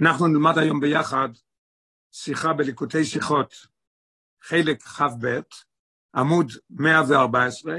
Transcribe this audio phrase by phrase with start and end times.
[0.00, 1.28] אנחנו נלמד היום ביחד
[2.12, 3.54] שיחה בליקוטי שיחות,
[4.42, 5.40] חלק כ"ב,
[6.14, 7.78] עמוד 114,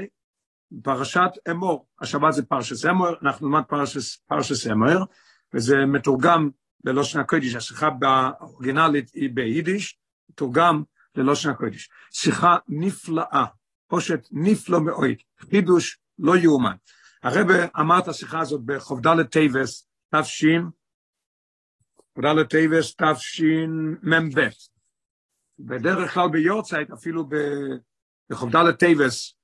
[0.82, 1.86] פרשת אמור.
[2.00, 5.06] השבת זה פרשת אמור, אנחנו נלמד פרשת, פרשת אמור,
[5.54, 6.50] וזה מתורגם
[6.84, 9.98] ללושן הקודש, השיחה באורגינלית היא ביידיש,
[10.30, 10.82] מתורגם
[11.14, 11.88] ללושן הקודש.
[12.12, 13.44] שיחה נפלאה,
[13.88, 15.04] פושט נפלא מאוד,
[15.50, 16.76] חידוש לא יאומן.
[17.22, 17.46] הרב
[17.80, 20.68] אמר את השיחה הזאת בכ"ד טבת, תש"ן,
[22.16, 24.48] כ"ד טבת תשמ"ב.
[25.58, 27.28] בדרך כלל ביורצייט, אפילו
[28.30, 29.34] בכ"ד טבת,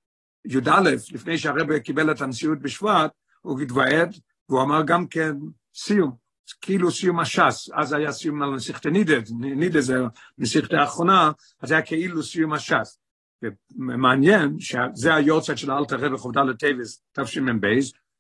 [0.45, 4.17] י"א, לפני שהרב קיבל את הנשיאות בשבט, הוא התוועד,
[4.49, 5.37] והוא אמר גם כן
[5.75, 6.17] סיום,
[6.61, 9.95] כאילו סיום הש"ס, אז היה סיום על מסכת נידה, נידה זה
[10.39, 11.31] מסכת האחרונה,
[11.63, 12.99] אז היה כאילו סיום הש"ס.
[13.43, 17.67] ומעניין שזה היורצייט של האלטער רבי כ"ד טבת תשמ"ב,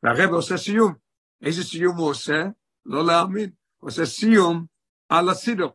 [0.03, 0.95] והרב עושה סיום.
[1.43, 2.45] איזה סיום הוא עושה?
[2.87, 3.62] לא להאמין.
[3.83, 4.67] עושה סיום
[5.09, 5.71] על הסידור.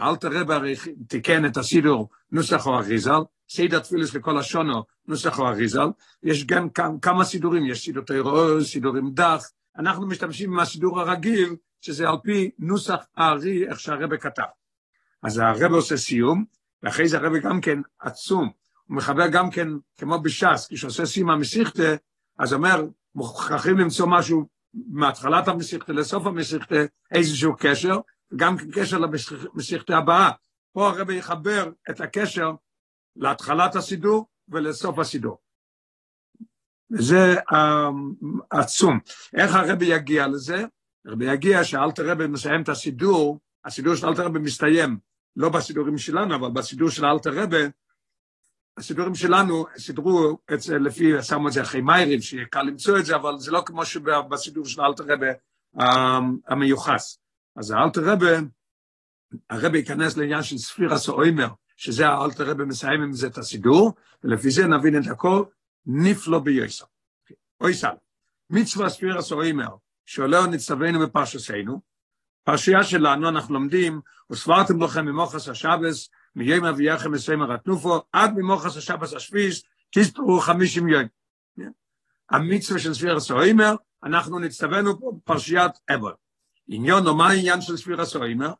[0.00, 0.74] אלטער רבי הרי
[1.08, 5.88] תיקן את הסידור נוסח האריז"ל, סדר תפילות לכל השנה נוסח האריז"ל,
[6.22, 6.68] יש גם
[7.02, 12.08] כמה סידורים, יש סידור תורה אור, סידור עם דא"ח, אנחנו משתמשים עם הסידור הרגיל, שזה
[12.08, 14.42] על פי נוסח האר"י, איך שהרב כתב.
[15.22, 16.44] אז הרבא עושה סיום,
[16.82, 18.50] ואחרי זה הרבא גם כן עצום,
[18.86, 21.94] הוא מחבר גם כן, כמו בש"ס, כשעושה סיום המסיכתה,
[22.38, 22.84] אז אומר,
[23.14, 26.74] מוכרחים למצוא משהו מהתחלת המסיכתה לסוף המסיכתה,
[27.14, 27.96] איזשהו קשר,
[28.36, 30.30] גם קשר למסיכתה הבאה.
[30.72, 32.52] פה הרבי יחבר את הקשר
[33.16, 35.38] להתחלת הסידור ולסוף הסידור.
[36.92, 38.98] um, עצום.
[39.36, 40.64] איך הרבי יגיע לזה?
[41.06, 44.98] הרבי יגיע שאלתר רבי מסיים את הסידור, הסידור של אלתר רבי מסתיים,
[45.36, 47.64] לא בסידורים שלנו, אבל בסידור של אלתר רבי,
[48.78, 53.16] הסידורים שלנו סידרו זה לפי, שמו את זה אחרי מייריב, שיהיה קל למצוא את זה,
[53.16, 55.26] אבל זה לא כמו שבסידור של אלתר רבי
[56.48, 57.18] המיוחס.
[57.56, 58.26] אז האלתר רבי,
[59.50, 63.92] הרבי ייכנס לעניין של ספירס אוימר, שזה האלתר רבי מסיים עם זה את הסידור,
[64.24, 65.44] ולפי זה נבין את הכל,
[65.86, 66.84] נפלא ביוסר.
[67.60, 67.94] אוי סל,
[68.50, 71.80] מצווה ספירס אוימר, שעולה ונצטווינו בפרשסנו,
[72.44, 74.00] פרשייה שלנו אנחנו לומדים,
[74.30, 81.02] וסברתם לכם ממוחס השבס, מיום אבייכם מסיימר התנופו, עד ממוחס השבס השביס, תספרו חמישים יום.
[82.30, 86.12] המצווה של ספירס אוימר, אנחנו נצטווינו פה בפרשיית אבל.
[86.68, 88.52] עניונו, מה העניין של ספירס אוימר?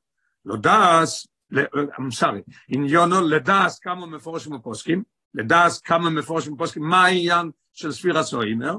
[0.45, 5.03] לא דאס, I'm sorry, עניונו לדאס כמה מפורשים ופוסקים,
[5.35, 8.77] לדאס כמה מפורשים ופוסקים, מה העניין של ספירס אוימר?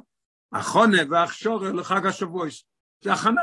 [0.54, 2.64] החונה והכשורה לחג השבועס.
[3.02, 3.42] זה הכנה.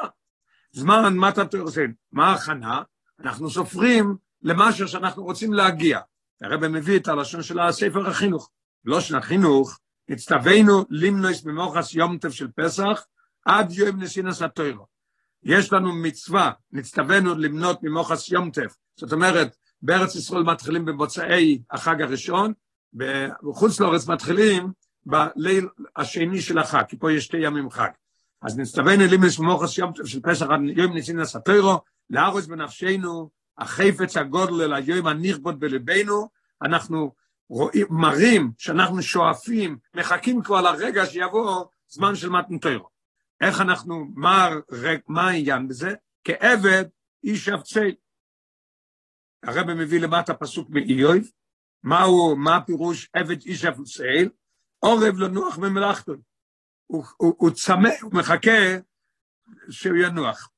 [0.73, 1.85] זמן, מה אתה עושה?
[2.13, 2.83] מה ההכנה?
[3.21, 6.01] אנחנו סופרים למשהו שאנחנו רוצים להגיע.
[6.43, 8.51] הרב מביא את הלשון של הספר החינוך.
[8.85, 13.05] לא של החינוך, הצטווינו למנוס במוחס יום טף של פסח
[13.45, 14.87] עד יום נסינס התוירו.
[15.43, 18.75] יש לנו מצווה, נצטווינו למנות ממוחס יום טף.
[18.97, 22.53] זאת אומרת, בארץ ישראל מתחילים במוצאי החג הראשון,
[23.43, 24.73] בחוץ לארץ מתחילים
[25.07, 27.91] בליל השני של החג, כי פה יש שתי ימים חג.
[28.43, 31.81] אז נצטווינו למנוס ממוחס יום טף של פסח עד יום נסינס התוירו,
[32.11, 36.29] להרוס בנפשנו החפץ הגודל אל היום הנכבוד בלבנו,
[36.63, 37.15] אנחנו
[37.49, 42.89] רואים, מראים שאנחנו שואפים, מחכים כבר לרגע שיבוא זמן של מתנתרו.
[43.41, 44.49] איך אנחנו, מה,
[45.09, 45.95] מה העניין בזה?
[46.25, 46.85] כעבד
[47.25, 47.91] איש אבצל.
[49.43, 51.31] הרב מביא למטה פסוק מאיוב,
[51.83, 54.29] מהו, מה הפירוש עבד איש אבצל?
[54.79, 56.13] עורב לנוח ממלאכתו.
[56.87, 58.77] הוא, הוא, הוא צמא, הוא מחכה
[59.71, 60.51] שהוא ינוח.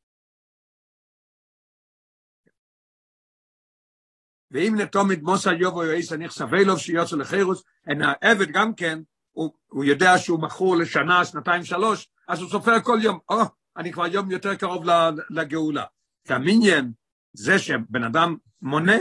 [4.50, 8.98] ואם נתומד מוסא יובו יועיס הניח סבי לו שיוצא לחירוס, אין העבד גם כן,
[9.32, 13.42] הוא, יודע שהוא מכור לשנה, שנתיים, שלוש, אז הוא סופר כל יום, או,
[13.76, 14.84] אני כבר יום יותר קרוב
[15.30, 15.84] לגאולה.
[16.24, 16.92] כמניין,
[17.32, 18.98] זה שבן אדם מונה,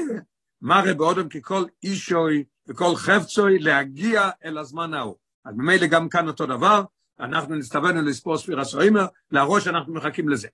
[0.61, 5.15] מראה באודם ככל אישוי וכל חפצוי להגיע אל הזמן ההוא.
[5.45, 6.83] אז ממילא גם כאן אותו דבר,
[7.19, 10.47] אנחנו נסתווינו לספור ספירה סוימר, להראות שאנחנו מחכים לזה.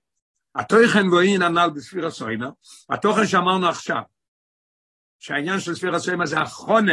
[0.54, 2.50] התוכן גויין הנ"ל בספירה סוימר,
[2.90, 4.02] התוכן שאמרנו עכשיו,
[5.24, 6.92] שהעניין של ספירה סוימר זה החונה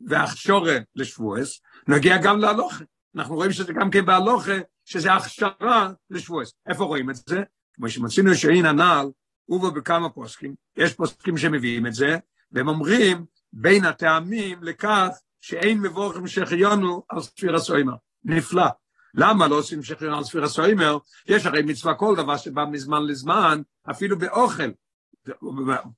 [0.00, 2.84] והכשורה לשבועס, נגיע גם להלוכה.
[3.16, 4.52] אנחנו רואים שזה גם כן בהלוכה,
[4.84, 6.52] שזה הכשרה לשבועס.
[6.66, 7.42] איפה רואים את זה?
[7.74, 9.06] כמו שמצינו שאין הנ"ל,
[9.48, 12.18] ובו בכמה פוסקים, יש פוסקים שמביאים את זה,
[12.52, 15.08] והם אומרים בין הטעמים לכך
[15.40, 17.94] שאין מבורך משחיונו על ספירה סוימר.
[18.24, 18.66] נפלא.
[19.14, 20.98] למה לא עושים שחיון על ספירה סוימר?
[21.26, 24.70] יש הרי מצווה כל דבר שבא מזמן לזמן, אפילו באוכל.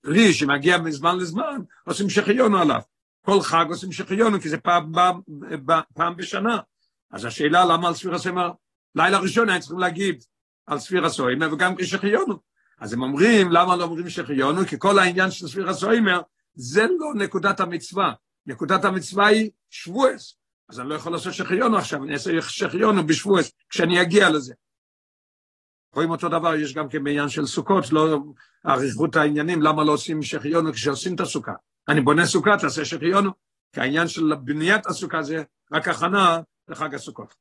[0.00, 2.80] פרי שמגיע מזמן לזמן, עושים שחיונו עליו.
[3.25, 5.20] כל חג עושים שחיונו, כי זה פעם, פעם,
[5.94, 6.58] פעם בשנה.
[7.10, 8.50] אז השאלה למה על ספירה סוימר,
[8.94, 10.25] לילה ראשון היה צריכים להגיד
[10.66, 12.38] על ספירה סוימר, וגם כשחיונו.
[12.80, 14.66] אז הם אומרים, למה לא אומרים שחיונו?
[14.66, 16.20] כי כל העניין של ספירה סוימר,
[16.54, 18.12] זה לא נקודת המצווה.
[18.46, 20.34] נקודת המצווה היא שבועס.
[20.69, 24.54] אז אני לא יכול לעשות שחיונו עכשיו, אני אעשה שחיונו בשבועס, כשאני אגיע לזה.
[25.94, 28.19] רואים אותו דבר, יש גם כן בעניין של סוכות, לא
[28.67, 31.52] אריכות העניינים, למה לא עושים שהחיינו כשעושים את הסוכה?
[31.88, 33.30] אני בונה סוכה, תעשה שהחיינו.
[33.73, 35.43] כי העניין של בניית הסוכה זה
[35.73, 37.35] רק הכנה לחג הסוכות.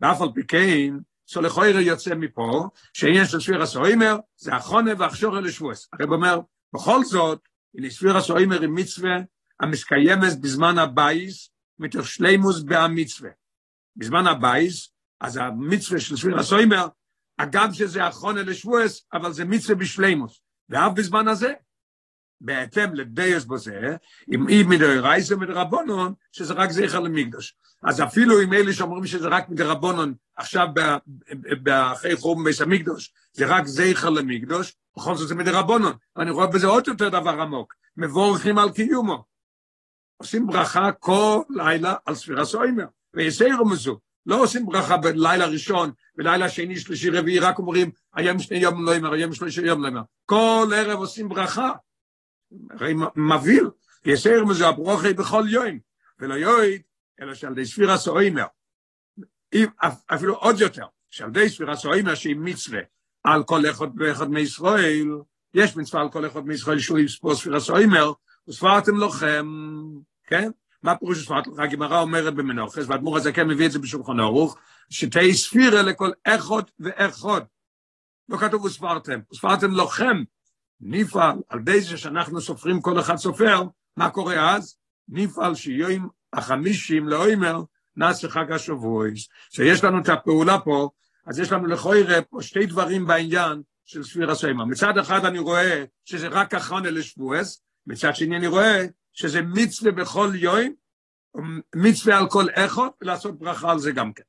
[0.00, 0.96] ואף על פי כן,
[1.28, 5.88] לכאורה יוצא מפה, שעניין של ספירת העומר, זה הכנה והכשרה לשבועות.
[5.92, 6.40] הרב אומר,
[6.74, 7.40] בכל זאת,
[7.74, 9.16] הנה ספירת העומר היא מצווה
[9.60, 13.30] המתקיימת בזמן הבית, מתוך שלימות בהמצווה.
[13.96, 14.90] בזמן הבית,
[15.20, 16.86] אז המצווה של ספירת העומר,
[17.36, 20.40] אגב שזה החונה לשבועס, אבל זה מצווה בשלימוס.
[20.68, 21.52] ואף בזמן הזה,
[22.40, 23.96] בהתאם לדייס בזה,
[24.32, 27.56] עם אי מדרייסה מדרבונון, שזה רק זכר למקדוש.
[27.82, 30.66] אז אפילו עם אלה שאומרים שזה רק מדרבונון, עכשיו
[31.92, 35.92] אחרי חום בית המקדוש, זה רק זכר למקדוש, בכל זאת זה מדרבונון.
[36.16, 39.24] ואני רואה בזה עוד יותר דבר עמוק, מבורכים על קיומו.
[40.16, 43.98] עושים ברכה כל לילה על ספירה סוימר, ויסיירו מזו.
[44.26, 48.94] לא עושים ברכה בלילה ראשון, בלילה שני, שלישי, רביעי, רק אומרים, היום שני יום לא
[48.94, 50.02] יאמר, היום שלישי יום לא יאמר.
[50.26, 51.72] כל ערב עושים ברכה.
[52.70, 53.70] הרי מבהיל,
[54.04, 55.78] יסר מזה הברוכי בכל יום,
[56.18, 56.82] ולא יויד,
[57.20, 58.44] אלא שעל די ספירה סוימר,
[60.06, 62.80] אפילו עוד יותר, שעל די ספירה סוימר שהיא מצווה
[63.24, 65.08] על כל אחד ואחד מישראל,
[65.54, 68.12] יש מצווה על כל אחד מישראל שהוא יספור ספירה סוימר,
[68.48, 69.46] וספרתם לכם,
[70.26, 70.50] כן?
[70.86, 71.58] מה פירוש ספרת לך?
[71.58, 74.56] הגמרא אומרת במנוחס, והדמור הזה כן מביא את זה בשולחן ערוך,
[74.90, 77.40] שתהי ספירה לכל אחד ואחד.
[78.28, 80.22] לא כתוב וספרתם, וספרתם לכם,
[80.80, 83.62] נפעל על די זה שאנחנו סופרים כל אחד סופר,
[83.96, 84.76] מה קורה אז?
[85.08, 87.62] נפעל שיום החמישים לאוימר
[87.96, 89.28] נעשה חג השבועס.
[89.50, 90.90] שיש לנו את הפעולה פה,
[91.26, 94.64] אז יש לנו לכוירה פה שתי דברים בעניין של ספיר הסיימה.
[94.64, 98.86] מצד אחד אני רואה שזה רק אחרונה לשבועס, מצד שני אני רואה
[99.16, 100.74] שזה מצווה בכל יום,
[101.74, 104.22] מצווה על כל איכות, ולעשות ברכה על זה גם כן.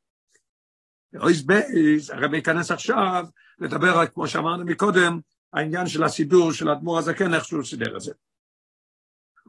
[1.19, 3.25] אות ב', הרבי ייכנס עכשיו
[3.59, 5.19] לדבר, כמו שאמרנו מקודם,
[5.53, 8.13] העניין של הסידור של האדמו"ר הזקן, איך שהוא סידר את זה.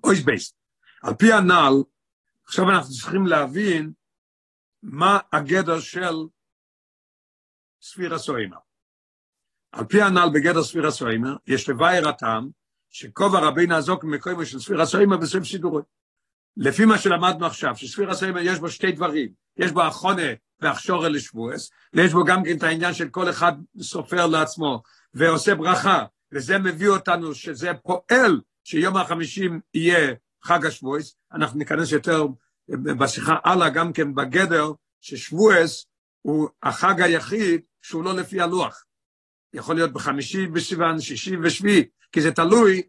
[0.04, 0.54] אות ב'.
[1.02, 1.82] על פי הנ"ל,
[2.44, 3.92] עכשיו אנחנו צריכים להבין
[4.82, 6.14] מה הגדר של
[7.82, 8.58] ספירת העומר.
[9.72, 12.57] על פי הנ"ל בגדר ספירת העומר, יש לבאר הטעם,
[12.90, 15.82] שכובע רבינו הזוק מקוימו של ספיר סוימר בסוף סידורי.
[16.56, 20.22] לפי מה שלמדנו עכשיו, שספיר סוימר יש בו שתי דברים, יש בו החונה
[20.60, 24.82] והכשורה לשבועס, ויש בו גם כן את העניין של כל אחד סופר לעצמו,
[25.14, 30.14] ועושה ברכה, וזה מביא אותנו שזה פועל שיום החמישים יהיה
[30.44, 32.26] חג השבועס, אנחנו ניכנס יותר
[32.68, 35.86] בשיחה הלאה גם כן בגדר ששבועס
[36.22, 38.84] הוא החג היחיד שהוא לא לפי הלוח.
[39.54, 42.82] יכול להיות בחמישי בסיוון, שישי ושביעי, כי זה תלוי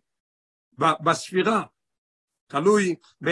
[0.77, 1.63] בספירה,
[2.47, 3.29] תלוי ב,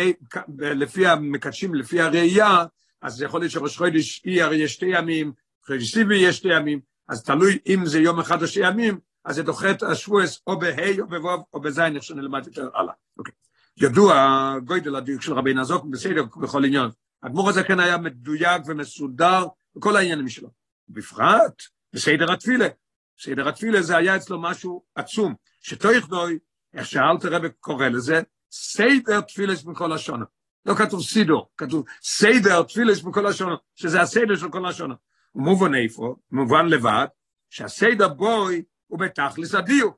[0.48, 2.66] ב, לפי המקדשים, לפי הראייה,
[3.02, 5.34] אז זה יכול להיות שראש חודש אי הרי יש שתי ימים,
[5.66, 9.36] חודש סיבי יש שתי ימים, אז תלוי אם זה יום אחד או שתי ימים, אז
[9.36, 12.94] זה דוחה את השבועס או בה' או בו' או בז', איך שנלמד יותר הלאה.
[13.18, 13.34] אוקיי.
[13.78, 16.90] ידוע גוידל הדיוק של רבי נזוק בסדר בכל עניין.
[17.24, 19.46] האדמו"ר הזה כן היה מדויק ומסודר
[19.76, 20.50] בכל העניינים שלו.
[20.90, 21.62] בפרט
[21.94, 22.68] בסדר התפילה.
[23.20, 26.40] סדר התפילה זה היה אצלו משהו עצום, שתויך נוי,
[26.74, 28.22] איך שאלת רבי קורא לזה,
[28.52, 30.26] סדר תפילס מכל השונה.
[30.66, 34.96] לא כתוב סידור, כתוב סדר תפילס מכל השונה, שזה הסדר של כל השונה.
[35.36, 37.08] מובן איפה, מובן לבד,
[37.50, 39.98] שהסדר בוי הוא בתכלס הדיוק,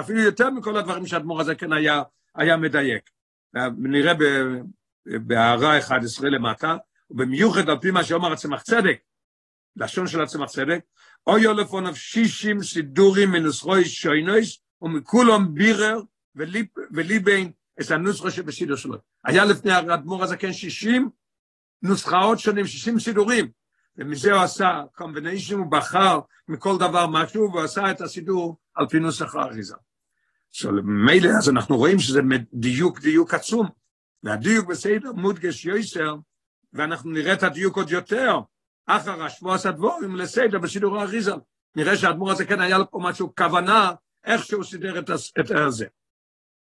[0.00, 2.02] אפילו יותר מכל הדברים שהאדמו"ר הזה כן היה,
[2.34, 3.10] היה מדייק.
[3.78, 4.12] נראה
[5.06, 6.76] בהערה 11 למטה,
[7.10, 8.98] ובמיוחד על פי מה שאומר הצמח צדק,
[9.76, 10.80] לשון של הצמח צדק,
[11.26, 16.00] אוי לפוניו שישים סידורים מנוסחוי שוינויס, ומכולם בירר
[16.90, 18.98] וליבין את הנוסחה שבסידור שלו.
[19.24, 21.10] היה לפני האדמו"ר הזה כן שישים
[21.82, 23.50] נוסחאות שונים, שישים סידורים,
[23.96, 28.98] ומזה הוא עשה קומביניישן, הוא בחר מכל דבר משהו, והוא עשה את הסידור על פי
[28.98, 29.74] נוסח האריזה.
[30.52, 32.20] So, מילא, אז אנחנו רואים שזה
[32.52, 33.68] דיוק, דיוק עצום,
[34.22, 36.16] והדיוק בסדר מודגש יויסר,
[36.72, 38.40] ואנחנו נראה את הדיוק עוד יותר,
[38.86, 41.32] אחר השבוע עשה דבורים לסדר בסידור האריזה.
[41.76, 43.92] נראה שהאדמו"ר הזה כן היה לו פה משהו, כוונה,
[44.24, 45.86] איך שהוא סידר את, את זה.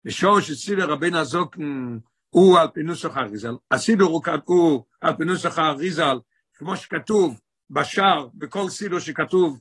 [0.06, 1.98] ושור שסידר רבינו הזוקן
[2.30, 6.18] הוא על פי נוסח האריזל, הסידור הוא, הוא על פי נוסח האריזל,
[6.54, 7.40] כמו שכתוב
[7.70, 9.60] בשער, בכל סידור שכתוב,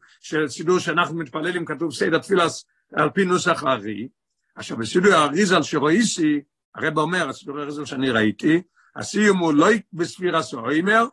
[0.48, 4.08] סידור שאנחנו מתפללים כתוב סדר תפילס על פי נוסח הארי,
[4.56, 6.40] עכשיו בסידור האריזל שרואיסי,
[6.74, 8.62] הרב אומר, הסידור האריזל שאני ראיתי,
[8.96, 11.04] הסיום הוא לא בספירה סוימר,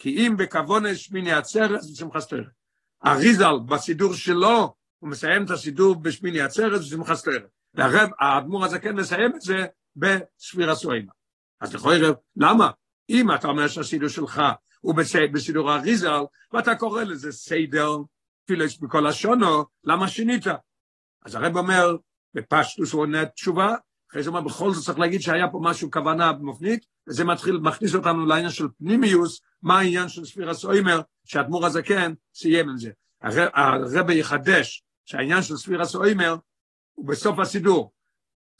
[0.00, 2.42] כי אם בכוון שמיני עצרת זה שמחס תורה.
[3.06, 7.46] אריזל בסידור שלו, הוא מסיים את הסידור בשמיני עצרת ושמחה סטרת.
[7.74, 9.66] והרב, האדמו"ר הזה כן מסיים את זה
[9.96, 11.12] בספירה סוימה.
[11.60, 12.70] אז לכוי רב, למה?
[13.10, 14.42] אם אתה אומר שהסידור שלך
[14.80, 14.94] הוא
[15.32, 16.20] בסידור האריזל,
[16.52, 17.96] ואתה קורא לזה סיידר,
[18.50, 20.44] יש בכל השונו, למה שינית?
[21.24, 21.96] אז הרב אומר,
[22.34, 23.74] בפשטוס הוא עונה תשובה,
[24.10, 27.94] אחרי זה אומר, בכל זאת צריך להגיד שהיה פה משהו, כוונה מופנית, וזה מתחיל, מכניס
[27.94, 32.90] אותנו לעניין של פנימיוס, מה העניין של ספירה סוימר, שהאדמו"ר הזקן סיים עם זה.
[33.22, 36.36] הרב יחדש שהעניין של ספירה סוימר
[36.92, 37.92] הוא בסוף הסידור.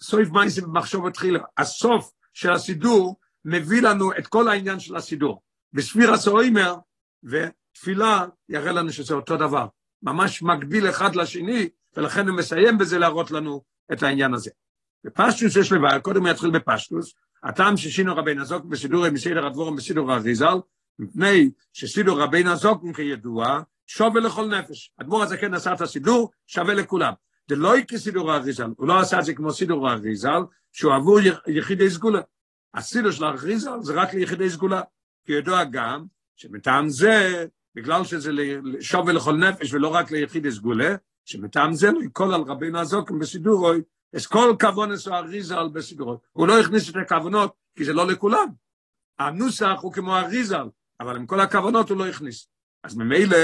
[0.00, 1.40] סויף מייסים במחשוב התחילה.
[1.59, 5.42] הסוף של הסידור מביא לנו את כל העניין של הסידור.
[5.73, 6.76] בספירה סוימר
[7.25, 9.66] ותפילה יראה לנו שזה אותו דבר.
[10.02, 14.50] ממש מקביל אחד לשני, ולכן הוא מסיים בזה להראות לנו את העניין הזה.
[15.04, 20.12] בפשטוס יש לבעיה, קודם הוא יתחיל בפשטוס, הטעם ששינו רבי נזוק בסידור מסדר הדבורים בסידור
[20.12, 20.57] הריזל,
[20.99, 24.92] מפני שסידור רבי נזוק כידוע, שווה לכל נפש.
[24.99, 27.12] הדבור הזה כן עשה את הסידור, שווה לכולם.
[27.49, 30.40] זה לא כסידור האריזל, הוא לא עשה את זה כמו סידור האריזל,
[30.73, 32.21] שהוא עבור יחידי סגולה.
[32.75, 34.83] הסידור של האריזל זה רק ליחידי סגולה.
[35.26, 35.33] כי
[35.71, 36.04] גם
[36.37, 38.30] שמטעם זה, בגלל שזה
[38.80, 43.83] שווה לכל נפש ולא רק ליחידי סגולה, שמטעם זה לא יקול על רבינו הזוקם בסידורוי,
[44.14, 46.16] יש כל כוונס או אריזל בסידורוי.
[46.32, 48.48] הוא לא הכניס את הכוונות, כי זה לא לכולם.
[49.18, 50.68] הנוסח הוא כמו אריזל,
[51.00, 52.48] אבל עם כל הכוונות הוא לא הכניס.
[52.84, 53.36] אז ממילא,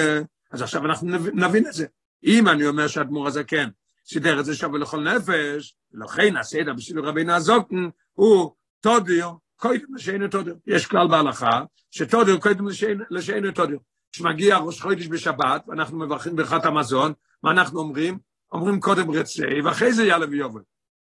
[0.53, 1.87] אז עכשיו אנחנו נבין את זה.
[2.25, 3.69] אם אני אומר שהאדמו"ר הזה כן,
[4.07, 10.29] סידר את זה שווה לכל נפש, לכן הסדר בסידור רבינו הזוקן הוא תודיר קודם לשיינו
[10.29, 10.57] תודיר.
[10.67, 12.67] יש כלל בהלכה שתודיר קודם
[13.11, 13.79] לשיינו תודיר.
[14.13, 18.19] כשמגיע ראש חודש בשבת, ואנחנו מברכים ברכת המזון, מה אנחנו אומרים?
[18.57, 20.61] אומרים קודם רצי, ואחרי זה יאללה ויובל.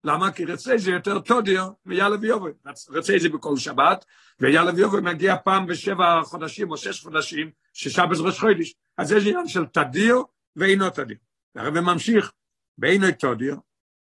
[0.04, 0.32] למה?
[0.32, 2.52] כי רצי זה יותר תודיר מיאללה ויובל.
[2.90, 4.06] רצי זה בכל שבת,
[4.40, 8.74] ויאללה ויובל מגיע פעם בשבע חודשים או שש חודשים, ששבת ראש חודש.
[8.98, 10.24] אז יש עניין של תדיר
[10.56, 11.18] ואינו תדיר.
[11.56, 12.32] והרב ממשיך,
[12.78, 13.56] באינו תודיר,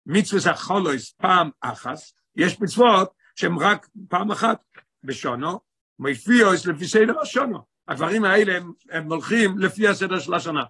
[0.07, 4.62] מצווה החולויס פעם אחס, יש מצוות שהן רק פעם אחת
[5.05, 5.61] בשונו,
[5.99, 7.59] מופיעוס לפי סדר השונו.
[7.89, 10.62] הדברים האלה הם, הם הולכים לפי הסדר של השנה.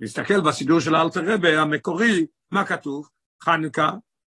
[0.00, 3.08] נסתכל בסידור של אלתר רבה המקורי, מה כתוב?
[3.42, 3.90] חנוכה,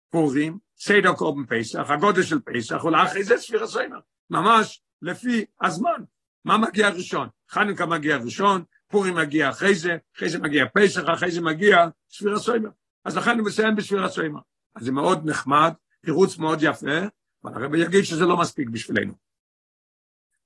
[0.10, 4.00] פורים, סדר קורבן פסח, הגודל של פסח, ולאחרי זה ספיר הסיימר.
[4.30, 6.04] ממש לפי הזמן.
[6.46, 7.28] מה מגיע ראשון?
[7.50, 12.34] חנוכה מגיע ראשון, פורים מגיע אחרי זה, אחרי זה מגיע פסח, אחרי זה מגיע ספיר
[12.34, 12.70] הסיימר.
[13.06, 14.40] אז לכן אני מסיים בספיר הסיימר.
[14.76, 15.74] אז זה מאוד נחמד,
[16.06, 17.00] תירוץ מאוד יפה,
[17.44, 19.14] אבל הרב יגיד שזה לא מספיק בשבילנו.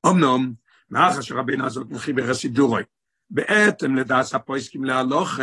[0.06, 0.54] אמנם,
[0.90, 2.84] מאחר שרבינו הזאת מחיבר הסידורוי,
[3.34, 5.40] בעצם לדעס הפויסקים להלוך,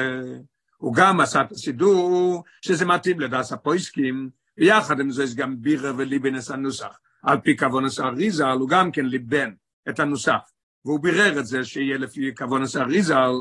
[0.77, 5.93] הוא גם עשה את הסידור שזה מתאים לדעס הפויסקים, ויחד עם זה יש גם בירה
[5.97, 6.99] וליבנס הנוסח.
[7.23, 9.51] על פי כוונס אריזל, הוא גם כן ליבן
[9.89, 10.51] את הנוסח,
[10.85, 13.33] והוא בירר את זה שיהיה לפי כוונס אריזל,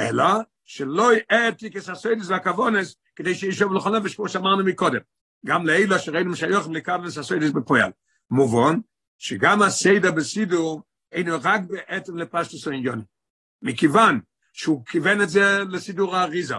[0.00, 0.24] אלא
[0.64, 5.00] שלא יעתי כססוידס והכוונס, כדי שישב לכל נפש, כמו שאמרנו מקודם.
[5.46, 7.90] גם לאלה שראינו שהיוחם לכוונס הסוידס בפועל.
[8.30, 8.78] מובן
[9.18, 10.82] שגם הסדר בסידור
[11.12, 13.19] אינו רק בעצם לפשטוס העניונים.
[13.62, 14.20] מכיוון
[14.52, 16.54] שהוא כיוון את זה לסידור האריזה.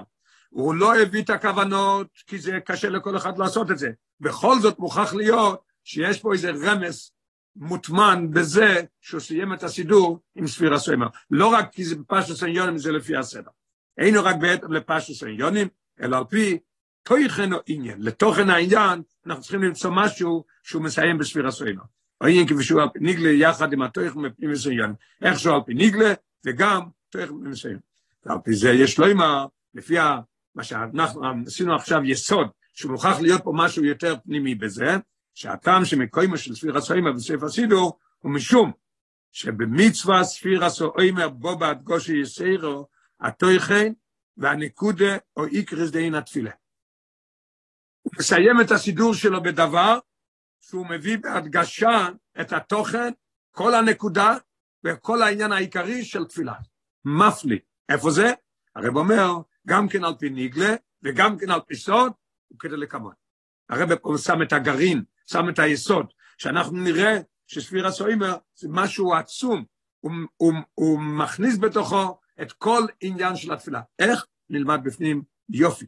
[0.50, 3.91] הוא לא הביא את הכוונות, כי זה קשה לכל אחד לעשות את זה.
[4.20, 7.12] בכל זאת מוכרח להיות שיש פה איזה רמז
[7.55, 11.08] מוטמן בזה שהוא סיים את הסידור עם ספירה סוימר.
[11.31, 13.50] לא רק כי זה בפשטוס העניונים, זה לפי הסדר.
[13.98, 15.67] אינו רק בעצם לפשטוס העניונים,
[16.01, 16.58] אלא על פי
[17.03, 18.01] תוכן או עניין.
[18.01, 21.84] לתוכן העניין אנחנו צריכים למצוא משהו שהוא מסיים בספירה סוימר.
[22.24, 24.93] עניין כפי שהוא על פי ניגלה יחד עם התוכן מפנים מסוים.
[25.22, 26.13] איך שהוא על פי ניגלה
[26.45, 27.79] וגם תוכן מפנים מסוים.
[28.25, 29.95] ועל פי זה יש לו אימה, לפי
[30.55, 34.95] מה שאנחנו עשינו עכשיו יסוד, שהוא מוכרח להיות פה משהו יותר פנימי בזה,
[35.33, 38.71] שהטעם שמקוימו של ספיר הסוימה בספר סידור, הוא משום
[39.31, 42.88] שבמצווה ספיר הסוימה בו בעד גושי יסיירו,
[43.19, 43.93] התוכן
[44.38, 46.51] והנקודה או איקרס דין התפילה.
[48.01, 50.00] הוא מסיים את הסידור שלו בדבר
[50.62, 52.07] שהוא מביא בהדגשה
[52.41, 53.12] את התוכן,
[53.51, 54.38] כל הנקודה
[54.84, 56.54] וכל העניין העיקרי של תפילה.
[57.06, 57.60] מפלי.
[57.90, 58.34] איפה זה?
[58.76, 59.34] הרב אומר,
[59.68, 62.12] גם כן על פי ניגלה וגם כן על פי סוד,
[62.48, 63.14] הוא כדי לקמון.
[63.70, 66.06] הרב פה שם את הגרעין, שם את היסוד,
[66.38, 69.66] שאנחנו נראה שספיר הסוימר זה משהו עצום,
[70.00, 73.82] הוא, הוא, הוא מכניס בתוכו את כל עניין של התפילה.
[74.00, 74.26] איך?
[74.50, 75.86] נלמד בפנים יופי.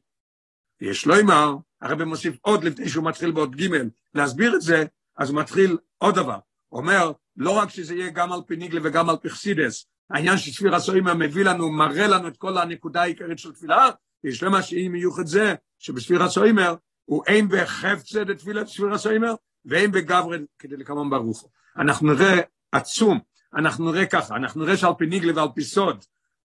[0.81, 3.69] יש לו אמר, הרב מוסיף עוד לפני שהוא מתחיל בעוד ג'
[4.13, 4.85] להסביר את זה,
[5.17, 6.39] אז הוא מתחיל עוד דבר.
[6.69, 10.37] הוא אומר, לא רק שזה יהיה גם על פי ניגלה וגם על פי חסידס, העניין
[10.37, 13.89] של ספיר הסוימה מביא לנו, מראה לנו את כל הנקודה העיקרית של תפילה,
[14.23, 16.75] יש למה שהיא מיוחד זה, שבספיר הסוימר
[17.05, 19.35] הוא אין בחפצה דתפילת ספיר הסוימר,
[19.65, 21.49] ואין בגברד כדי לקמון ברוך.
[21.77, 23.19] אנחנו נראה עצום,
[23.55, 26.05] אנחנו נראה ככה, אנחנו נראה שעל פי ניגלה ועל פי סוד,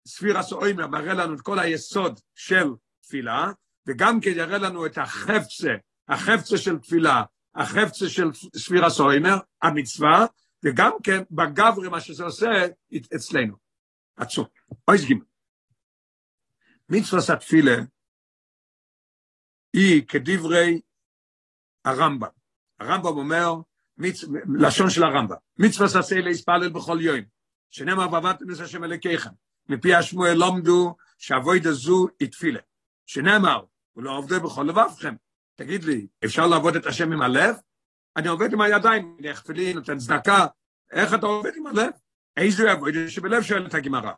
[0.08, 2.68] ספיר הסוימר מראה לנו את כל היסוד של
[3.02, 3.52] תפילה,
[3.88, 5.76] וגם כן יראה לנו את החפצה,
[6.08, 7.24] החפצה של תפילה,
[7.56, 10.26] החפצה של ספירה סוימר, המצווה,
[10.68, 12.48] וגם כן בגברי מה שזה עושה
[13.16, 13.56] אצלנו.
[14.18, 14.46] עצום.
[14.88, 15.24] אוי סגימה.
[16.90, 17.76] מצווה התפילה
[19.74, 20.82] היא כדברי
[21.86, 22.28] הרמב"ם.
[22.80, 23.54] הרמב"ם אומר,
[23.98, 24.24] מצ...
[24.60, 27.20] לשון של הרמב"ם, מצווה סעשה להספלל בכל יום,
[27.72, 29.30] שנאמר ועבדתם את השם אלוקיכם,
[29.70, 32.60] מפי השמואל לומדו שאבוידה זו היא תפילה.
[33.06, 33.64] שנאמר,
[33.96, 35.16] ולא עובדו בכל לבבכם.
[35.56, 37.56] תגיד לי, אפשר לעבוד את השם עם הלב?
[38.18, 40.46] אני עובד עם הידיים, אני אכפלי, נותן צדקה.
[40.92, 41.92] איך אתה עובד עם הלב?
[42.38, 44.12] איזה עבודה שבלב שואלת הגמרא.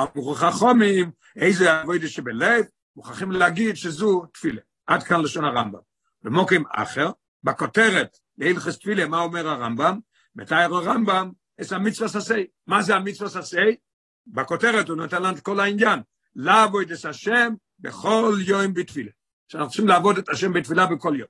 [0.00, 2.64] אמרו חכמים, איזה עבודה שבלב,
[2.96, 4.60] מוכרחים להגיד שזו תפילה.
[4.86, 5.78] עד כאן לשון הרמב"ם.
[6.22, 7.10] במוקים אחר,
[7.44, 9.98] בכותרת להלכס תפילה, מה אומר הרמב"ם?
[10.36, 11.30] מתאר הרמב"ם,
[11.60, 12.46] את המצווה ססי.
[12.66, 13.76] מה זה המצווה ססי?
[14.26, 16.00] בכותרת הוא נותן לנו את כל העניין.
[16.36, 19.10] לעבוד את השם בכל יום בתפילה.
[19.48, 21.28] שאנחנו צריכים לעבוד את השם בתפילה בכל יום.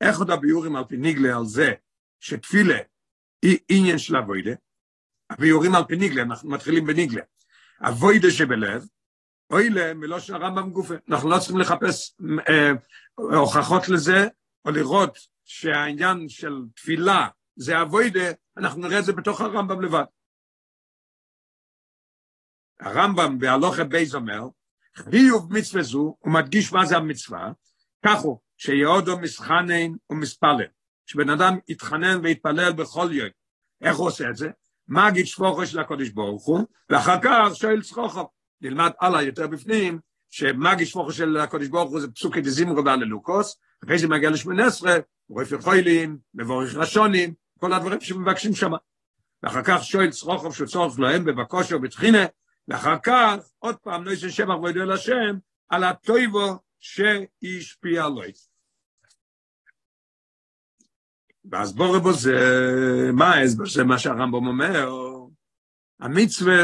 [0.00, 1.72] איך עוד הביורים על פי ניגלה על זה
[2.20, 2.78] שתפילה
[3.42, 4.52] היא עניין של אבוידה?
[5.30, 7.22] הביורים על פי ניגלה, אנחנו מתחילים בניגלה.
[7.80, 8.86] אבוידה שבלב,
[9.50, 10.94] אוי להם מלושן הרמב"ם גופה.
[11.08, 12.16] אנחנו לא צריכים לחפש
[12.48, 12.70] אה,
[13.14, 14.28] הוכחות לזה,
[14.64, 20.04] או לראות שהעניין של תפילה זה אבוידה, אנחנו נראה את זה בתוך הרמב"ם לבד.
[22.80, 24.42] הרמב"ם בהלוכה בייז אומר,
[24.94, 27.52] חיוב מצווה זו, הוא מדגיש מה זה המצווה,
[28.06, 30.66] כך הוא, שיהודו מסחנן ומספלל,
[31.06, 33.28] שבן אדם יתחנן ויתפלל בכל יום.
[33.82, 34.50] איך הוא עושה את זה?
[34.88, 36.60] מגיד שפוכו של הקודש ברוך הוא,
[36.90, 38.28] ואחר כך שואל צחוכו.
[38.60, 39.98] נלמד הלאה יותר בפנים,
[40.30, 44.96] שמגיד שפוכו של הקודש ברוך הוא זה פסוקי דזימרו והללוקוס, אחרי זה מגיע לשמונה עשרה,
[45.28, 48.72] רופא חוילים, מבורך רשונים, כל הדברים שמבקשים שם.
[49.42, 52.26] ואחר כך שואל צרוכוב שצורך להם בבקושו ובתחינה,
[52.68, 58.32] ואחר כך עוד פעם נויסן שבח וידוע לשם על הטויבו שהשפיע עלוי.
[61.50, 62.30] ואז בוא רבו זה,
[63.12, 64.88] מה ההסבר זה מה שהרמב"ם אומר?
[66.00, 66.54] המצווה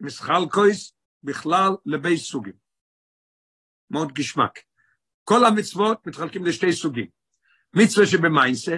[0.00, 2.52] מסחל קויס בכלל לבי סוגים.
[3.90, 4.58] מאוד גשמק.
[5.24, 7.06] כל המצוות מתחלקים לשתי סוגים.
[7.74, 8.76] מצווה שבמיינסה,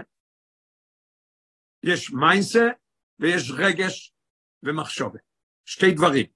[1.83, 2.69] יש מיינסה
[3.19, 4.15] ויש רגש
[4.63, 5.21] ומחשובת.
[5.65, 6.27] שתי דברים.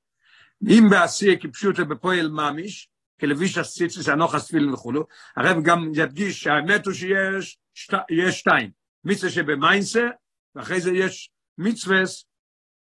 [0.68, 5.06] אם בעשייה כפשוטו בפועל ממש, כלביש הסיציס, הנוח הספילין וכולו,
[5.36, 7.94] הרב גם ידגיש שהאמת הוא שיש שת,
[8.30, 8.70] שתיים,
[9.04, 10.08] מצווה שבמיינסה,
[10.54, 12.02] ואחרי זה יש מצווה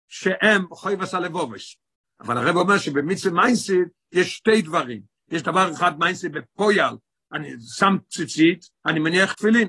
[0.07, 1.79] שהם חויבס הלבובש.
[2.19, 3.73] אבל הרב אומר שבמצווה מיינסה
[4.11, 5.01] יש שתי דברים.
[5.29, 6.95] יש דבר אחד מיינסה בפויל,
[7.33, 9.67] אני שם ציצית, אני מניח תפילין.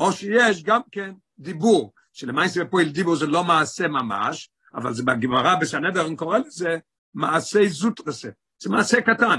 [0.00, 5.54] או שיש גם כן דיבור, שלמיינסה בפועל דיבור זה לא מעשה ממש, אבל זה בגמרא
[5.54, 6.78] בסנדרן קורא לזה
[7.14, 8.28] מעשה זוטרסה,
[8.62, 9.38] זה מעשה קטן.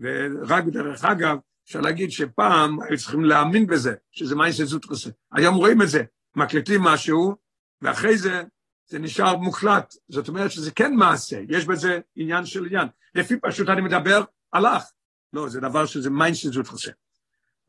[0.00, 5.10] ורק דרך אגב, אפשר להגיד שפעם היו צריכים להאמין בזה, שזה מעשה זוטרסה.
[5.32, 6.02] היום רואים את זה,
[6.36, 7.36] מקליטים משהו,
[7.82, 8.42] ואחרי זה
[8.90, 9.94] זה נשאר מוחלט.
[10.08, 12.88] זאת אומרת שזה כן מעשה, יש בזה עניין של עניין.
[13.14, 14.84] לפי פשוט אני מדבר, הלך.
[15.32, 16.90] לא, זה דבר שזה מעשה זוטרסה.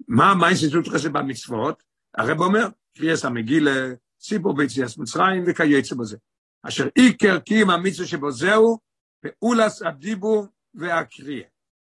[0.07, 1.83] מה מעשה זוטרסה במצוות?
[2.17, 2.67] הרב אומר,
[2.97, 6.17] קריאס המגילה, סיפור ביציאס מצרים וכייצא בזה.
[6.63, 8.79] אשר עיקר קיים המצווה שבו זהו,
[9.21, 11.47] פעולס הדיבור והקריאה.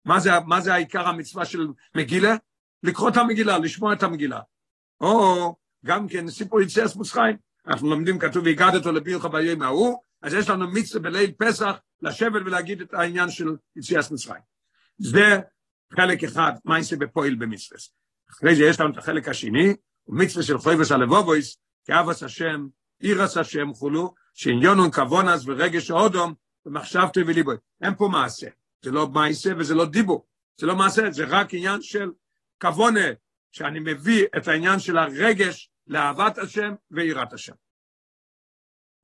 [0.07, 2.37] מה זה, מה זה העיקר המצווה של מגילה?
[2.83, 4.41] לקרוא את המגילה, לשמוע את המגילה.
[5.01, 10.49] או גם כן סיפור יציאס מצרים, אנחנו לומדים, כתוב, והגדת לבירך ביום ההוא, אז יש
[10.49, 14.41] לנו מצווה בליל פסח לשבת ולהגיד את העניין של יציאס מצרים.
[14.99, 15.41] זה
[15.97, 17.79] חלק אחד, מה יעשה בפועל במצווה.
[18.31, 19.75] אחרי זה יש לנו את החלק השני,
[20.09, 22.67] מצווה של חויבס הלבובויס, כאבס השם,
[23.01, 26.35] אירס השם חולו, שעניונון כבונס ורגש אודום,
[26.67, 27.57] ומחשבתי וליבוי.
[27.83, 28.49] אין פה מעשה.
[28.83, 30.27] זה לא מעשה וזה לא דיבור.
[30.61, 32.11] זה לא מעשה, זה רק עניין של
[32.61, 33.07] כבונה,
[33.53, 37.55] שאני מביא את העניין של הרגש לאהבת השם ויראת השם.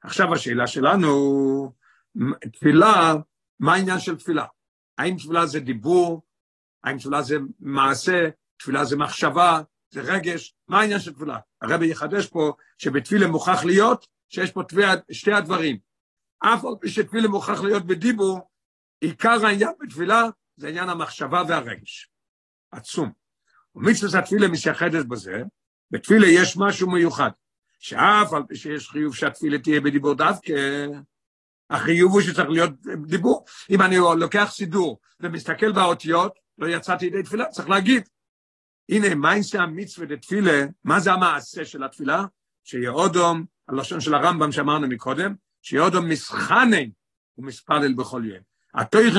[0.04, 1.72] עכשיו השאלה שלנו,
[2.52, 3.14] תפילה,
[3.60, 4.46] מה העניין של תפילה?
[4.98, 6.22] האם תפילה זה דיבור?
[6.84, 8.28] האם תפילה זה מעשה?
[8.56, 9.60] תפילה זה מחשבה?
[9.90, 10.54] זה רגש?
[10.68, 11.38] מה העניין של תפילה?
[11.62, 14.62] הרבי יחדש פה שבתפילה מוכרח להיות שיש פה
[15.10, 15.78] שתי הדברים.
[16.38, 18.50] אף על פי שתפילה מוכרח להיות בדיבור,
[19.02, 20.22] עיקר העניין בתפילה
[20.56, 22.10] זה עניין המחשבה והרגש.
[22.72, 23.12] עצום.
[23.74, 25.42] ומצוות התפילה משייחדת בזה,
[25.90, 27.30] בתפילה יש משהו מיוחד,
[27.78, 30.86] שאף על פי שיש חיוב שהתפילה תהיה בדיבור דווקא,
[31.70, 32.70] החיוב הוא שצריך להיות
[33.06, 33.44] דיבור.
[33.70, 38.08] אם אני לוקח סידור ומסתכל באותיות, לא יצאתי ידי תפילה, צריך להגיד.
[38.88, 42.24] הנה, מה יעשה המצווה לתפילה, מה זה המעשה של התפילה?
[42.64, 46.88] שיהודום, הלשון של הרמב"ם שאמרנו מקודם, שיודו מסחנן
[47.38, 48.51] ומספלל בכל יום.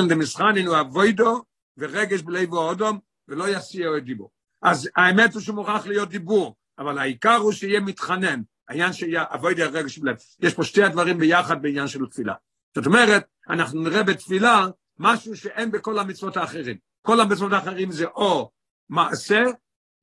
[0.10, 1.42] דמסחנן הוא אבוידו
[1.78, 4.32] ורגש בלב האודום, ולא יסיע את דיבור.
[4.62, 9.74] אז האמת הוא שמוכרח להיות דיבור, אבל העיקר הוא שיהיה מתחנן, העניין שיהיה אבוי דרך
[9.74, 10.16] רגש בלב.
[10.40, 12.34] יש פה שתי הדברים ביחד בעניין של תפילה.
[12.76, 14.68] זאת אומרת, אנחנו נראה בתפילה
[15.00, 16.78] משהו שאין בכל המצוות האחרים.
[17.02, 18.52] כל המצוות האחרים זה או
[18.90, 19.44] מעשה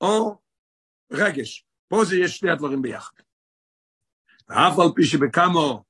[0.01, 0.39] או
[1.13, 1.65] רגש.
[1.89, 3.23] פה זה יש שני הדברים ביחד.
[4.49, 5.85] ואף על פי שבכמו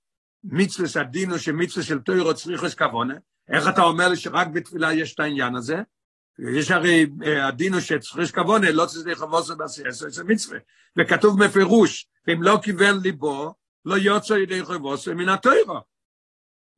[0.45, 3.15] מצווה סדינו שמצווה של תוירו צריכוס כוונה,
[3.51, 5.77] איך אתה אומר לי שרק בתפילה יש את העניין הזה?
[6.57, 10.59] יש הרי אה, הדינו שצריך כוונה, לא צריך לבוס בעשייה, זה מצווה.
[10.99, 15.81] וכתוב מפירוש, אם לא כיוון ליבו, לא יוצא ידי חבוס מן התוירו.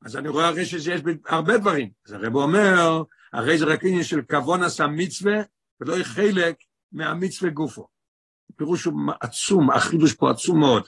[0.05, 1.89] אז אני רואה הרי שיש הרבה דברים.
[2.05, 5.41] אז הרב אומר, הרי זה רק עניין של כוון עשה מצווה,
[5.79, 6.55] ולא חלק
[6.91, 7.87] מהמצווה גופו.
[8.53, 10.87] הפירוש הוא עצום, החידוש פה עצום מאוד.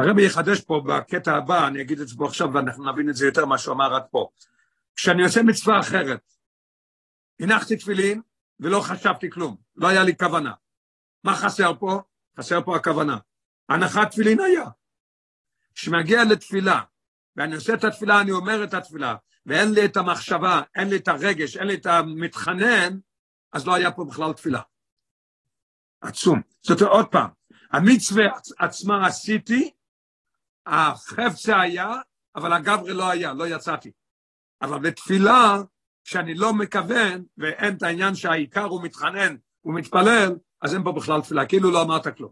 [0.00, 3.26] הרבי יחדש פה בקטע הבא, אני אגיד את זה פה עכשיו ואנחנו נבין את זה
[3.26, 4.28] יותר מה שהוא אמר עד פה.
[4.96, 6.20] כשאני עושה מצווה אחרת,
[7.40, 8.20] הנחתי תפילין
[8.60, 10.52] ולא חשבתי כלום, לא היה לי כוונה.
[11.24, 12.02] מה חסר פה?
[12.38, 13.18] חסר פה הכוונה.
[13.68, 14.64] הנחת תפילין היה.
[15.74, 16.80] כשמגיע לתפילה,
[17.36, 21.08] ואני עושה את התפילה, אני אומר את התפילה, ואין לי את המחשבה, אין לי את
[21.08, 22.98] הרגש, אין לי את המתחנן,
[23.52, 24.60] אז לא היה פה בכלל תפילה.
[26.00, 26.40] עצום.
[26.62, 27.30] זאת אומרת, עוד פעם,
[27.70, 28.24] המצווה
[28.58, 29.70] עצמה עשיתי,
[30.66, 31.94] החפצה היה,
[32.36, 33.90] אבל הגברי לא היה, לא יצאתי.
[34.62, 35.62] אבל בתפילה,
[36.04, 41.20] כשאני לא מכוון, ואין את העניין שהעיקר הוא מתחנן, הוא מתפלל, אז אין פה בכלל
[41.20, 42.30] תפילה, כאילו לא אמרת כלום.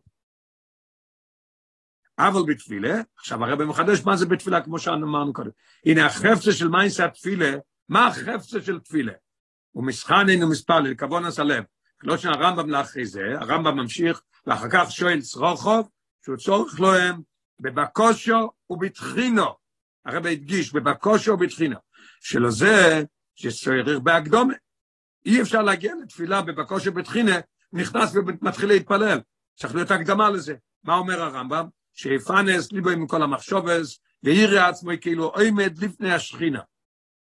[2.19, 5.51] אבל בתפילה, עכשיו הרב מחדש מה זה בתפילה, כמו שאמרנו קודם.
[5.87, 7.57] הנה החפצה של מייסה התפילה,
[7.89, 9.13] מה החפצה של תפילה?
[9.71, 11.65] הוא מסחנן ומספלל, כבון הסלב.
[12.03, 15.89] לא שהרמב"ם לאחרי זה, הרמב"ם ממשיך, ואחר כך שואל צרוכוב,
[16.25, 17.21] שהוא צורך לו הם
[17.61, 19.47] בבקושו ובתחינו.
[20.05, 21.77] הרב הדגיש, בבקושו ובתחינו.
[22.21, 23.03] שלו זה
[23.35, 24.55] שצריך בהקדומה.
[25.27, 27.37] אי אפשר להגיע לתפילה בבקושו ובתחינה,
[27.73, 29.21] נכנס ומתחיל להתפלל.
[29.57, 30.55] צריך להיות הקדמה לזה.
[30.85, 31.69] מה אומר הרמב"ם?
[31.95, 36.61] שיפנס ליבו עם כל המחשובס, ויראה עצמו כאילו עומד לפני השכינה.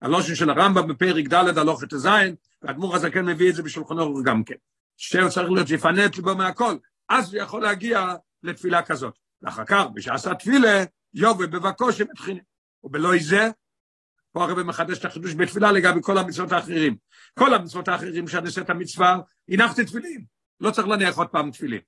[0.01, 4.55] הלושן של הרמב"ם בפרק ד' הלוך הזין, והדמור הזקן מביא את זה בשולחנו גם כן.
[4.97, 6.77] שהוא צריך להיות שיפנה את ליבו מהכל,
[7.09, 9.13] אז הוא יכול להגיע לתפילה כזאת.
[9.41, 12.39] ואחר כך, בשעשה תפילה, יובה בבקושי מתחילה.
[12.83, 13.49] ובלא זה,
[14.31, 16.97] פה הרב מחדש את החידוש בתפילה לגבי כל המצוות האחרים.
[17.39, 19.17] כל המצוות האחרים שאני עושה את המצווה,
[19.49, 20.25] הנחתי תפילין.
[20.59, 21.81] לא צריך להניח עוד פעם תפילין.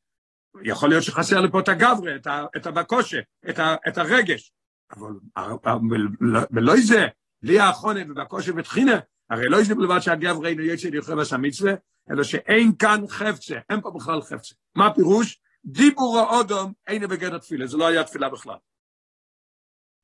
[0.63, 4.53] יכול להיות שחסר לי פה את הגברי, את, את הבקושה, את, את הרגש.
[4.91, 6.07] אבל
[6.51, 7.07] ולא זה,
[7.41, 11.73] לי האחרונה ובקושה ותחינה, הרי לא זה בלבד שהגברי אינו ליוחד עשה מצווה,
[12.11, 14.55] אלא שאין כאן חפצה, אין פה בכלל חפצה.
[14.75, 15.40] מה הפירוש?
[15.65, 18.57] דיבור האודום אינו בגדר תפילה, זה לא היה תפילה בכלל.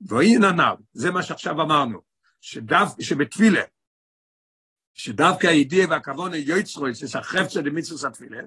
[0.01, 2.01] והנה הנ"ל, זה מה שעכשיו אמרנו,
[2.41, 3.61] שדו, שבתפילה,
[4.93, 8.37] שדווקא הידיעה והכוון יוצרו, זה החפצה למצווה התפילה,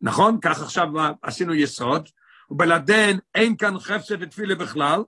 [0.00, 0.38] נכון?
[0.42, 0.88] כך עכשיו
[1.22, 2.08] עשינו יסוד,
[2.50, 5.00] ובלעדיהן אין כאן חפצה ותפילה בכלל,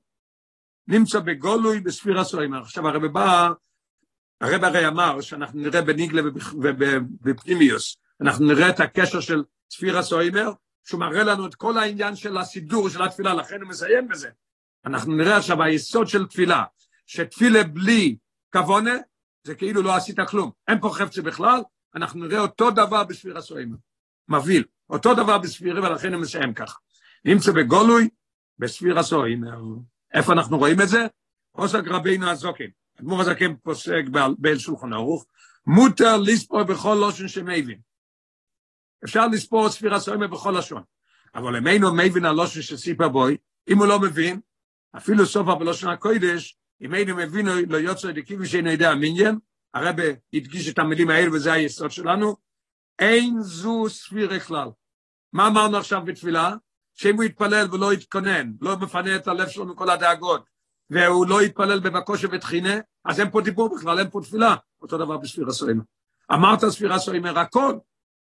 [0.86, 2.60] נמצא בגולוי בספיר הסוימר.
[2.62, 3.48] עכשיו הרב בא,
[4.40, 10.52] הרב הרי אמר שאנחנו נראה בניגלה ובפנימיוס, אנחנו נראה את הקשר של ספיר הסוימר,
[10.84, 14.30] שהוא מראה לנו את כל העניין של הסידור של התפילה, לכן הוא מסיים בזה.
[14.84, 16.64] אנחנו נראה עכשיו היסוד של תפילה,
[17.06, 18.16] שתפילה בלי
[18.52, 18.94] כוונה,
[19.44, 20.50] זה כאילו לא עשית כלום.
[20.68, 21.60] אין פה חפצה בכלל,
[21.94, 23.76] אנחנו נראה אותו דבר בספיר הסוימר.
[24.28, 24.64] מבהיל.
[24.90, 26.78] אותו דבר בספירה, ולכן הוא מסיים ככה.
[27.24, 28.08] נמצא בגולוי,
[28.58, 29.44] בספיר הסורים.
[30.14, 31.06] איפה אנחנו רואים את זה?
[31.52, 32.64] עוסק רבינו הזוקן.
[33.00, 34.02] אדמו"ר הזקן פוסק
[34.38, 35.26] באל שולחן ערוך,
[35.66, 37.80] מותר לספור בכל לושן שמבין.
[39.04, 40.82] אפשר לספור ספיר הסורים בכל לשון.
[41.34, 43.36] אבל אם אינו מבין הלושן שסיפר בוי,
[43.68, 44.40] אם הוא לא מבין,
[44.96, 49.38] אפילו סופה בלושן הקודש, אם אינו מבין לא יוצא דקיבי שאינו יודע מיניין,
[49.74, 49.96] הרב
[50.34, 52.36] הדגיש את המילים האלה וזה היסוד שלנו,
[52.98, 54.68] אין זו ספירה כלל.
[55.32, 56.54] מה אמרנו עכשיו בתפילה?
[56.94, 60.44] שאם הוא יתפלל ולא יתכונן, לא מפנה את הלב שלו מכל הדאגות,
[60.90, 64.54] והוא לא יתפלל בבקושה ותחינה, אז אין פה דיבור בכלל, אין פה תפילה.
[64.82, 65.82] אותו דבר בספירה סוימר.
[66.32, 67.74] אמרת ספירה סוימר, הכל,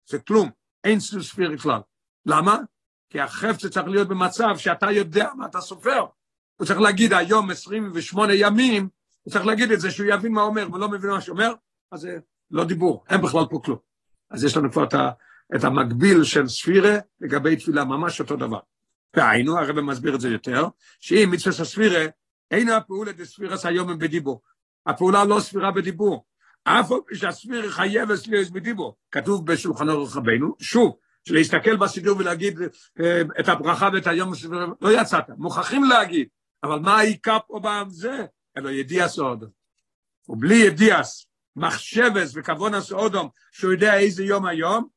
[0.10, 0.50] זה כלום,
[0.84, 1.80] אין ספירה כלל.
[2.26, 2.58] למה?
[3.10, 6.06] כי החפץ צריך להיות במצב שאתה יודע מה אתה סופר.
[6.56, 8.90] הוא צריך להגיד היום 28 ימים,
[9.22, 11.54] הוא צריך להגיד את זה, שהוא יבין מה אומר, ולא מבין מה שאומר,
[11.92, 12.20] אז זה
[12.52, 13.78] לא דיבור, אין בכלל פה כלום.
[14.32, 14.94] אז יש לנו כבר את,
[15.56, 18.60] את המקביל של ספירה לגבי תפילה, ממש אותו דבר.
[19.16, 20.68] והיינו, הרב מסביר את זה יותר,
[21.00, 22.06] שאם מצווה הספירה,
[22.52, 24.42] אין הפעולה דספירס היום בדיבור.
[24.86, 26.26] הפעולה לא ספירה בדיבור.
[26.64, 28.96] אף שהספירה חייבת להיות בדיבור.
[29.12, 30.18] כתוב בשולחן אורך
[30.60, 30.96] שוב,
[31.28, 32.60] שלהסתכל בסידור ולהגיד
[33.00, 34.32] אה, את הברכה ואת היום,
[34.82, 36.28] לא יצאת, מוכרחים להגיד,
[36.64, 38.26] אבל מה העיקר פה בזה?
[38.58, 39.44] אלא ידיעס עוד.
[40.30, 44.88] ובלי ידיעס, מחשבס וכוונס אודום, שהוא יודע איזה יום היום,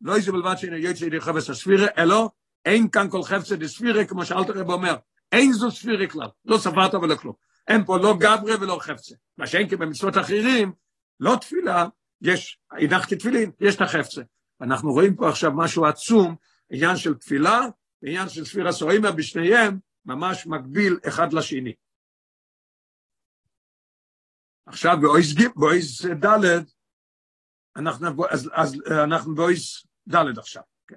[0.00, 2.28] לא איזה בלבד שאין יוצא ידי חפץ הספירה, אלא
[2.64, 4.94] אין כאן כל חפצה דספירה, כמו שאלת רב אומר,
[5.32, 7.34] אין זו ספירה כלל, לא ספרת ולא כלום.
[7.68, 9.14] אין פה לא גברה ולא חפצה.
[9.38, 10.72] מה שאין כי במצוות אחרים,
[11.20, 11.86] לא תפילה,
[12.20, 14.22] יש, הנחתי תפילין, יש את החפצה.
[14.60, 16.36] אנחנו רואים פה עכשיו משהו עצום,
[16.70, 17.60] עניין של תפילה,
[18.02, 21.74] עניין של ספירה סורימה, בשניהם ממש מקביל אחד לשני.
[24.66, 24.96] עכשיו
[25.56, 26.64] באויס ד'
[27.76, 28.74] אנחנו, אז, אז
[29.04, 30.62] אנחנו באויס ד' עכשיו.
[30.88, 30.96] כן.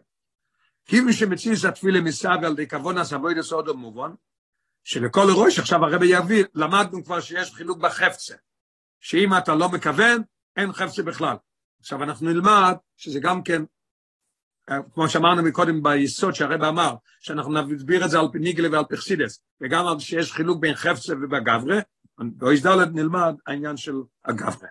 [1.06, 4.12] מי שמציץ התפילה מסב על די כבון הסבוי לסוד המובן,
[4.84, 8.36] שלכל ראש עכשיו הרבי יביא, למדנו כבר שיש חילוק בחפצה,
[9.02, 10.22] שאם אתה לא מכוון,
[10.56, 11.36] אין חפצה בכלל.
[11.80, 13.64] עכשיו אנחנו נלמד שזה גם כן,
[14.94, 19.88] כמו שאמרנו מקודם ביסוד שהרב אמר, שאנחנו נסביר את זה על פניגלה ועל פרסידס, וגם
[19.88, 21.80] על שיש חילוק בין חפצה ובגברה,
[22.20, 23.94] באיש ד' נלמד העניין של
[24.26, 24.68] הגברה.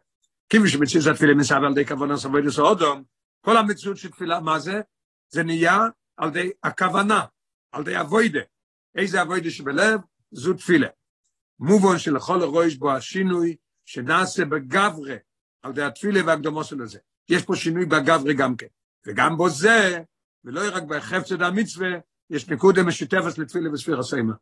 [0.49, 3.03] כיוון שמציאות התפילה מסב על ידי כוונה סבוידס אודום,
[3.41, 4.81] כל המציאות של תפילה, מה זה?
[5.29, 5.79] זה נהיה
[6.17, 7.25] על ידי הכוונה,
[7.73, 8.41] על ידי אבוידה.
[8.95, 10.01] איזה אבוידה שבלב?
[10.31, 10.89] זו תפילה.
[11.59, 15.17] מובן שלכל הרויש בו השינוי שנעשה בגברה,
[15.63, 16.77] על ידי התפילה והקדומו של.
[17.29, 18.67] יש פה שינוי בגברה גם כן.
[19.07, 19.99] וגם בו זה,
[20.45, 21.89] ולא רק בחפצת המצווה,
[22.31, 24.33] יש נקודה משותפת לתפילה וספיר הסיימה.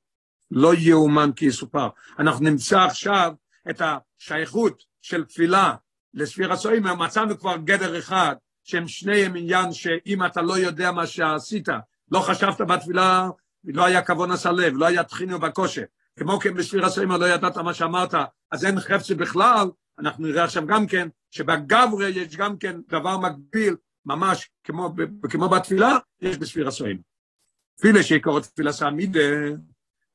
[0.50, 1.88] לא יאומן כי יסופר.
[2.18, 3.32] אנחנו נמצא עכשיו
[3.70, 5.74] את השייכות של תפילה
[6.14, 11.68] לספיר הסיימה, מצאנו כבר גדר אחד, שהם שניהם עניין שאם אתה לא יודע מה שעשית,
[12.10, 13.28] לא חשבת בתפילה,
[13.64, 15.80] לא היה כוונס הלב, לא היה תחינו בקושי.
[16.18, 18.14] כמו כן בספיר הסיימה לא ידעת מה שאמרת,
[18.50, 19.66] אז אין חפצה בכלל,
[19.98, 24.94] אנחנו נראה עכשיו גם כן, שבגברי יש גם כן דבר מקביל, ממש כמו,
[25.30, 27.00] כמו בתפילה, יש בספיר הסיימה.
[27.76, 29.20] תפילה שיקורת תפילה סעמידה,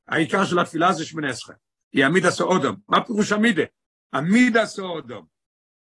[0.08, 1.56] העיקר של התפילה זה שמונה עשרה.
[1.94, 2.76] היא עמידה סעודום.
[2.88, 3.64] מה פירוש עמידה?
[4.14, 5.26] עמידה סעודום.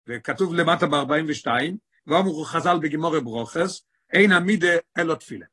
[0.07, 1.47] וכתוב למטה ב-42,
[2.07, 5.45] ואומרו חז"ל בגימורי ברוכס, אין עמידה אלו תפילה.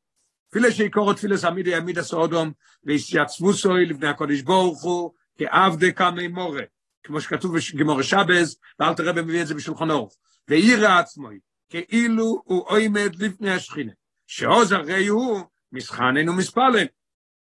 [0.51, 2.51] תפילה שעיקרו תפילה זה עמידה עמידה סעודום,
[2.83, 6.63] ויסייצבו סוי לבני הקודש ברוך הוא, כעבדי קמי מורה,
[7.03, 10.13] כמו שכתוב בגימורי שבז, ואל תראה במביא את זה בשולחון אורך.
[10.47, 13.91] ואירא עצמוי, כאילו הוא עומד לפני השכינה,
[14.27, 16.87] שעוז הרי הוא מסחנן ומספלל.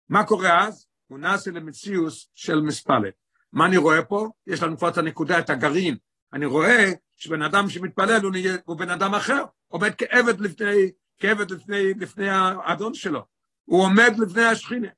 [0.08, 0.86] מה קורה אז?
[1.06, 3.14] הוא נעשה למציאוס של מספלת.
[3.52, 4.28] מה אני רואה פה?
[4.46, 5.96] יש לנו כבר את הנקודה, את הגרעין.
[6.32, 11.50] אני רואה שבן אדם שמתפלל הוא, נהיה, הוא בן אדם אחר, עומד כעבד לפני, כעבד
[11.50, 13.24] לפני, לפני האדון שלו.
[13.64, 14.88] הוא עומד לפני השכינה.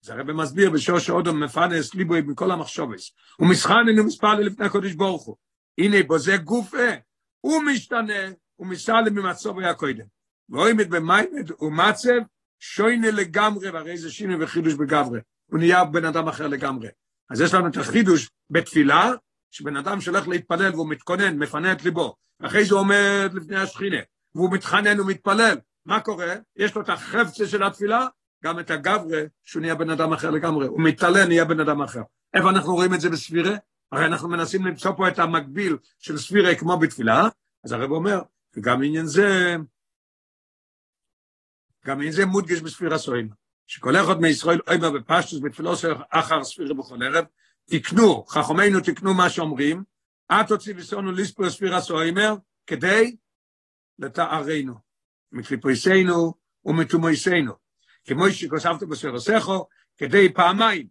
[0.00, 3.12] זה הרב מסביר בשוש שעודו מפרנס ליבוי מכל המחשובס.
[3.36, 5.36] הוא מסחנן ומספלל לפני הקודש ברוך הוא.
[5.78, 6.88] הנה בו זה גופה,
[7.40, 10.04] הוא משתנה, הוא מסלם ממצוב היה קודם.
[10.48, 12.20] ועומד במיימד ומצב
[12.60, 15.20] שוינה לגמרי, והרי זה שינוי וחידוש בגברי.
[15.50, 16.88] הוא נהיה בן אדם אחר לגמרי.
[17.30, 19.12] אז יש לנו את החידוש בתפילה,
[19.50, 23.96] שבן אדם שהולך להתפלל והוא מתכונן, מפנה את ליבו, אחרי זה הוא עומד לפני השכינה,
[24.34, 26.34] והוא מתחנן ומתפלל, מה קורה?
[26.56, 28.06] יש לו את החפצה של התפילה,
[28.44, 32.02] גם את הגברה, שהוא נהיה בן אדם אחר לגמרי, הוא מתעלה, נהיה בן אדם אחר.
[32.34, 33.56] איפה אנחנו רואים את זה בספירה?
[33.92, 37.28] הרי אנחנו מנסים למצוא פה את המקביל של ספירה כמו בתפילה,
[37.64, 38.22] אז הרב אומר,
[38.56, 39.56] וגם עניין זה,
[41.86, 43.34] גם עניין זה מודגש בספירה סוימה.
[43.66, 47.24] שכל אחד מישראל אויבה בפשטוס בתפילוסו אחר ספירה בכל ערב,
[47.64, 49.82] תקנו, חכמינו תקנו מה שאומרים,
[50.32, 51.78] את הוציא וסונו ליספור ספירה
[52.66, 53.16] כדי
[53.98, 54.74] לתארנו,
[55.32, 57.52] מקליפויסנו ומתומויסנו,
[58.04, 60.88] כמו שכוספת בסרוסכו, כדי פעמיים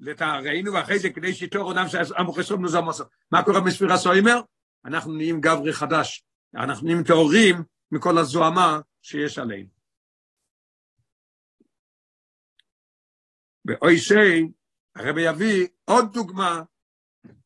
[0.00, 3.04] לתארנו, ואחרי זה כדי שיתור עונם שהמוכסום נוזמוסו.
[3.32, 4.40] מה קורה בספירה סוימר?
[4.84, 7.56] אנחנו נהיים גברי חדש, אנחנו נהיים טהורים
[7.90, 9.68] מכל הזוהמה שיש עלינו.
[13.64, 14.52] באויסי,
[14.94, 16.62] הרבי יביא עוד דוגמה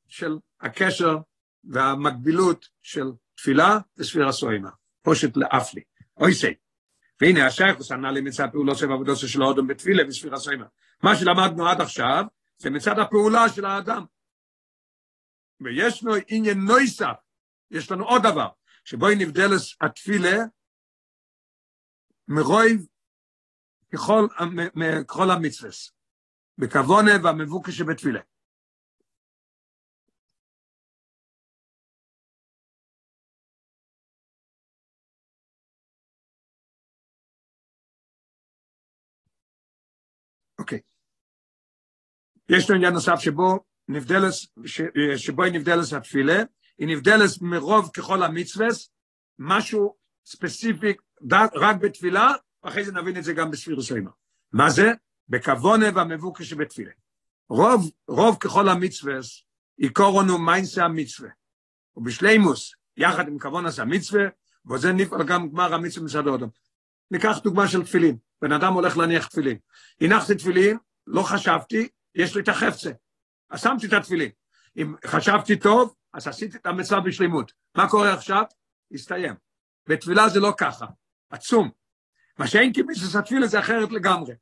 [0.06, 1.16] של הקשר
[1.64, 4.70] והמקבילות של תפילה וספירה סוימה,
[5.02, 5.82] פושט לאף לי,
[6.16, 6.54] אויסי.
[7.20, 10.66] והנה השייכוס ענה לי מצד פעולו של עבודו של האודם בתפילה וספירה סוימה.
[11.02, 12.24] מה שלמדנו עד עכשיו,
[12.58, 14.04] זה מצד הפעולה של האדם.
[15.60, 17.16] וישנו עניין נויסף,
[17.70, 18.48] יש לנו עוד דבר,
[18.84, 20.36] שבו היא נבדלת התפילה
[22.28, 22.86] מרויב
[23.92, 24.26] ככל,
[25.08, 25.92] ככל המצווס.
[26.58, 28.20] בכוונה והמבוקש שבתפילה.
[40.62, 40.80] אוקיי.
[42.48, 44.46] יש לו עניין נוסף שבו נבדלס,
[45.16, 46.42] שבו היא נבדלס התפילה,
[46.78, 48.90] היא נבדלס מרוב ככל המצווס,
[49.38, 50.92] משהו ספציפי
[51.54, 54.10] רק בתפילה, ואחרי זה נבין את זה גם בספירוס אימה.
[54.52, 54.90] מה זה?
[55.28, 56.90] בכוונה והמבוקש שבתפילה.
[57.48, 59.14] רוב, רוב ככל המצווה,
[59.76, 61.30] עיקרונו מיינסה המצווה.
[61.96, 64.22] ובשלימוס, יחד עם כבון עשה מצווה,
[64.70, 66.48] וזה נפעל גם גמר המצווה האדם.
[67.12, 69.58] ניקח דוגמה של תפילין, בן אדם הולך להניח תפילין.
[70.00, 72.90] הנחתי תפילין, לא חשבתי, יש לי את החפצה.
[73.50, 74.30] אז שמתי את התפילין.
[74.76, 77.52] אם חשבתי טוב, אז עשיתי את המצווה בשלימות.
[77.76, 78.42] מה קורה עכשיו?
[78.92, 79.34] הסתיים.
[79.88, 80.86] בתפילה זה לא ככה,
[81.30, 81.70] עצום.
[82.38, 84.34] מה שאין כמיסוס התפילה זה אחרת לגמרי.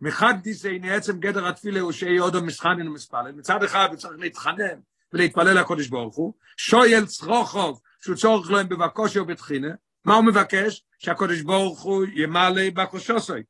[0.00, 0.34] מחד
[0.70, 3.32] הנה עצם גדר התפילה הוא שיהיה עוד המסחנן ומספלל.
[3.32, 4.80] מצד אחד צריך להתחנן
[5.12, 6.34] ולהתפלל לקודש ברוך הוא.
[6.56, 9.68] שויל צרוכוב שהוא צורך להם בבקושי ובתחינה.
[10.04, 10.84] מה הוא מבקש?
[11.00, 13.42] שהקודש ברוך הוא ימלא בקושוסוי.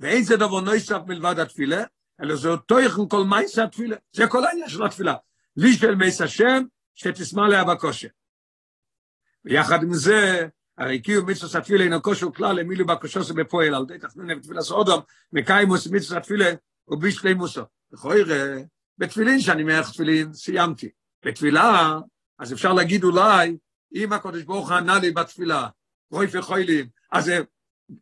[0.00, 1.84] ואין זה דבר נויסף מלבד התפילה,
[2.20, 3.96] אלא זה אותו יכן כל מייס התפילה.
[4.12, 5.14] זה כל העניין של התפילה.
[5.56, 6.62] לי של מייס השם,
[6.94, 8.08] שתשמע לה בקושה.
[9.44, 13.98] ויחד עם זה, הרי קיום מצווה סתפילה אינו כושר כלל למילוי בקושוסו בפועל, על די
[13.98, 14.98] תחנון בתפילה סעודם,
[15.32, 16.50] מקיימוס מצווה סתפילה
[16.88, 17.62] ובישלימוסו.
[17.92, 18.62] לכוי ראה,
[18.98, 20.88] בתפילין שאני מערך תפילין, סיימתי.
[21.24, 21.98] בתפילה,
[22.38, 23.56] אז אפשר להגיד אולי,
[23.94, 25.68] אם הקודש ברוך ענה לי בתפילה,
[26.10, 27.32] רוי וחוילים, אז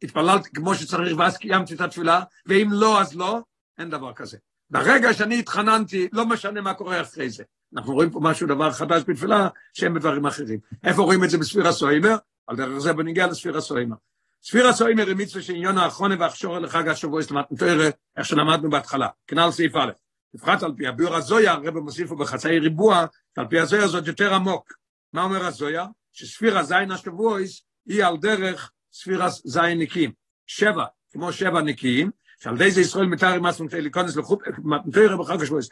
[0.02, 3.40] התפללתי כמו שצריך ואז קיימתי את התפילה, ואם לא, אז לא,
[3.78, 4.38] אין דבר כזה.
[4.70, 7.44] ברגע שאני התחננתי, לא משנה מה קורה אחרי זה.
[7.76, 10.58] אנחנו רואים פה משהו, דבר חדש בתפילה, שהם בדברים אחרים.
[10.84, 12.16] איפה רואים את זה בספיר הסוימר?
[12.46, 13.96] על דרך זה בניגיע לספיר הסוימר.
[14.42, 19.50] ספיר הסוימר היא מצווה שעניון האחרונה והכשורה לחג השבוע, זאת אומרת, איך שלמדנו בהתחלה, כנ"ל
[19.50, 19.90] סעיף א'.
[20.34, 21.74] בפרט על פי הביור הזויה, הרב
[22.08, 24.72] פה בחצאי ריבוע, על פי הזויה זאת יותר עמוק.
[25.12, 25.86] מה אומר הזויה?
[26.12, 30.12] שספיר הזין השבועיס היא על דרך ספיר הזין נקיים.
[30.46, 35.68] שבע, כמו שבע נקיים, שעל ידי זה ישראל מתאר עצמם להיכנס לחופ, מתאר בחג השבועיס.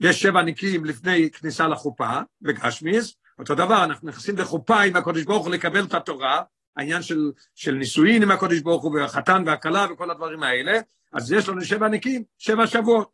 [0.00, 5.46] יש שבע נקיים לפני כניסה לחופה, בגשמיס, אותו דבר, אנחנו נכנסים לחופה עם הקודש ברוך
[5.46, 6.42] הוא לקבל את התורה,
[6.76, 10.78] העניין של, של נישואין עם הקודש ברוך הוא, והחתן והכלה וכל הדברים האלה,
[11.12, 13.10] אז יש לנו שבע נקיים, שבע שבועות.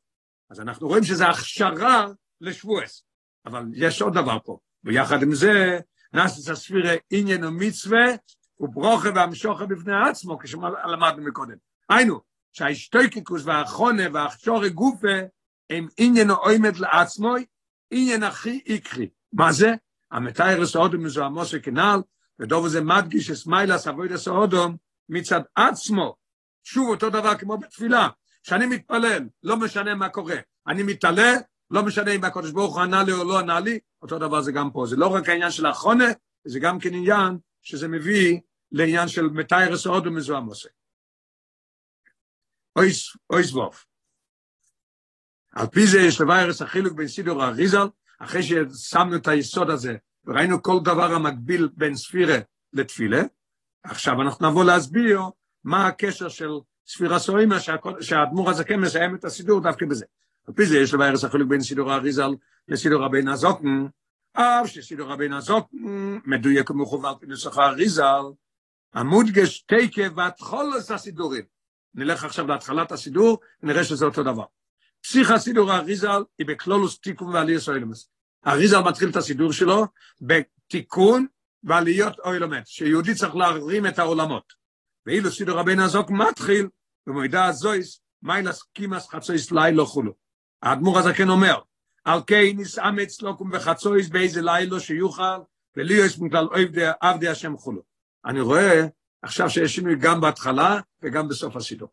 [0.50, 2.06] אז אנחנו רואים שזה הכשרה
[2.40, 3.02] לשבועס.
[3.46, 5.80] אבל יש עוד דבר פה, ויחד עם זה,
[6.12, 8.06] נאסס הספירה עניין ומצווה,
[8.60, 11.56] וברוכה והמשוכה בפני עצמו, כשלמדנו מקודם.
[11.88, 12.20] היינו,
[12.52, 15.18] שההשתויקיקוס והחונה והכשורי גופה,
[15.70, 17.34] הם עניין עומד לעצמו,
[17.90, 19.08] עניין הכי עיקרי.
[19.32, 19.72] מה זה?
[20.10, 22.00] המתאר הסעודום מזוהמוס וכנל,
[22.38, 24.76] ודוב הזה מדגיש אסמיילס אבויד הסעודום
[25.08, 26.16] מצד עצמו.
[26.64, 28.08] שוב אותו דבר כמו בתפילה,
[28.42, 30.36] שאני מתפלל, לא משנה מה קורה.
[30.68, 31.32] אני מתעלה,
[31.70, 34.52] לא משנה אם הקדוש ברוך הוא ענה לי או לא ענה לי, אותו דבר זה
[34.52, 34.86] גם פה.
[34.86, 36.04] זה לא רק העניין של החונה,
[36.44, 38.40] זה גם כן עניין שזה מביא
[38.72, 40.66] לעניין של מתאר הסעודום מזוהמוס.
[43.30, 43.86] אויס ווף.
[45.52, 47.86] על פי זה יש לביירס החילוק בין סידור האריזל,
[48.18, 52.38] אחרי ששמנו את היסוד הזה, וראינו כל דבר המקביל בין ספירה
[52.72, 53.22] לתפילה,
[53.82, 55.20] עכשיו אנחנו נבוא להסביר
[55.64, 56.50] מה הקשר של
[56.86, 57.56] ספירה סורימה,
[58.00, 60.04] שהאדמו"ר הזקן מסיים את הסידור דווקא בזה.
[60.48, 62.30] על פי זה יש לביירס החילוק בין סידור האריזל
[62.68, 63.86] לסידור רבינו הזוקן,
[64.32, 65.76] אף שסידור רבינו הזוקן
[66.24, 68.22] מדויק ומכוון על פי נוסח האריזל,
[68.94, 71.44] המודגש תקה והתחולת הסידורים.
[71.94, 74.44] נלך עכשיו להתחלת הסידור, נראה שזה אותו דבר.
[75.02, 78.08] פסיך הסידור האריזל היא בקלולוס תיקון ועלייה אוילמס.
[78.44, 79.86] האריזל מתחיל את הסידור שלו
[80.20, 81.26] בתיקון
[81.62, 84.52] ועליות אוילמס, שיהודי צריך להרים את העולמות.
[85.06, 86.68] ואילו סידור רבינו הזוק מתחיל
[87.06, 90.25] במועדה הזויס, מיילס קימאס חצויס לילה חולו.
[90.62, 91.58] האדמו"ר הזקן אומר,
[92.04, 95.38] על כן נסאמץ לוקום בחצויס באיזה לילה שיוכל,
[95.76, 96.48] וליאס מכלל
[97.00, 97.82] עבדי השם חולו.
[98.24, 98.86] אני רואה
[99.22, 101.88] עכשיו שיש שינוי גם בהתחלה וגם בסוף הסידור.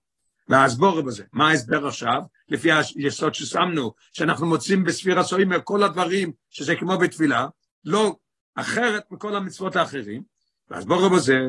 [0.48, 2.22] וההסבור בזה, מה ההסבר עכשיו?
[2.50, 7.48] לפי היסוד ששמנו, שאנחנו מוצאים בספיר הסוימר כל הדברים שזה כמו בתפילה,
[7.86, 8.16] לא
[8.56, 10.24] אחרת מכל המצוות האחרים,
[10.70, 11.40] וההסבור בזה,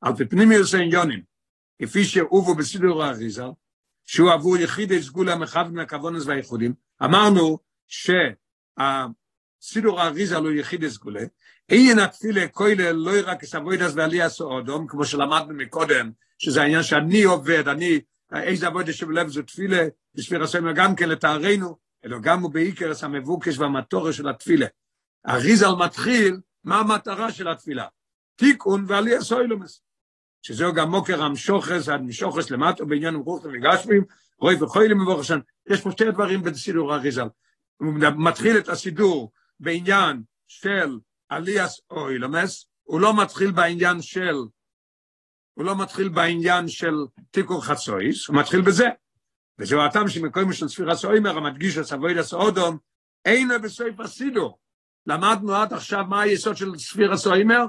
[0.00, 1.22] על פי פנימיוס העניונים,
[1.82, 3.44] כפי שהובו בסידור האריזה,
[4.06, 7.58] שהוא עבור יחידי סגולה מחד מהכוונס והייחודים, אמרנו
[7.88, 8.80] שהסידור
[10.00, 11.20] האריזה לא יחידי סגולה,
[11.68, 17.68] אין התפילה כולל לא רק סבוידס ועלייה סעודום, כמו שלמדנו מקודם, שזה העניין שאני עובד,
[17.68, 18.00] אני
[18.34, 19.82] איזה עבודה שבלב זו תפילה,
[20.14, 24.66] בשביל הסמל גם כן לתארנו, אלא גם הוא בעיקר המבוקש והמטורה של התפילה.
[25.28, 27.86] אריזל מתחיל, מה המטרה של התפילה?
[28.36, 29.82] תיקון ועלייה סוילומס.
[30.42, 34.04] שזהו גם מוקר המשוחס, המשוחס למטו בעניין רוח וגשמים,
[34.38, 35.38] רוי וחוילים מבורך השם.
[35.70, 37.28] יש פה שתי דברים בסידור אריזל.
[37.76, 44.36] הוא מתחיל את הסידור בעניין של עליאס אוילומס, הוא לא מתחיל בעניין של
[45.54, 46.94] הוא לא מתחיל בעניין של
[47.30, 48.88] תיקור חצויס, הוא מתחיל בזה.
[49.58, 52.78] וזהו הטעם שמקוים של ספירה סוימר, המדגיש את סבויד הסעודום,
[53.24, 54.58] אינו בסויף הסידור.
[55.06, 57.66] למדנו עד עכשיו מה היסוד של ספירה סוימר?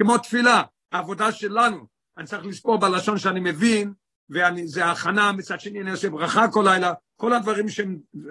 [0.00, 0.62] כמו תפילה,
[0.92, 1.86] העבודה שלנו.
[2.20, 3.92] אני צריך לספור בלשון שאני מבין,
[4.30, 7.80] וזה הכנה, מצד שני אני עושה ברכה כל לילה, כל הדברים ש,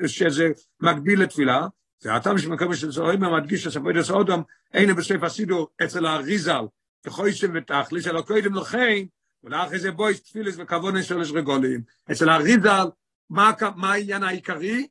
[0.06, 0.48] שזה
[0.80, 1.68] מקביל לתפילה,
[2.00, 6.62] זה הטעם שמקום של זוהים מדגיש שספוי דס אודום, אין בספר הסידור אצל האריזל,
[7.04, 9.06] כחויסם ותכליס, אלא קודם לכן,
[9.44, 11.82] ולאחרי זה בויס תפילס וכבונס של רגולים.
[12.12, 12.88] אצל האריזל,
[13.30, 14.88] מה, מה העניין העיקרי?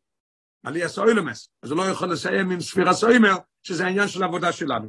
[0.65, 1.49] עלי סוילמס.
[1.63, 4.89] אז הוא לא יכול לסיים עם ספירה סוימר, שזה העניין של העבודה שלנו.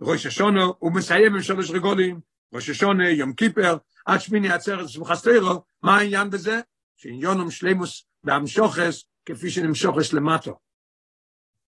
[0.00, 2.20] ראש השונו, הוא מסיים עם שלוש רגולים,
[2.52, 3.76] ראש השונה, יום קיפר,
[4.06, 6.60] עד שמיני עצרת שמחסטרו, מה העניין בזה?
[6.96, 10.58] שעניונם שלימוס והמשוכס, כפי שנמשוכס למטו.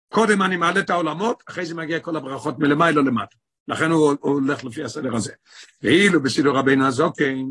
[0.09, 3.35] קודם אני מעלה את העולמות, אחרי זה מגיע כל הברכות מלמעלה למטה.
[3.67, 5.33] לכן הוא, הוא הולך לפי הסדר הזה.
[5.81, 7.45] ואילו בסידור רבינו הזוקן,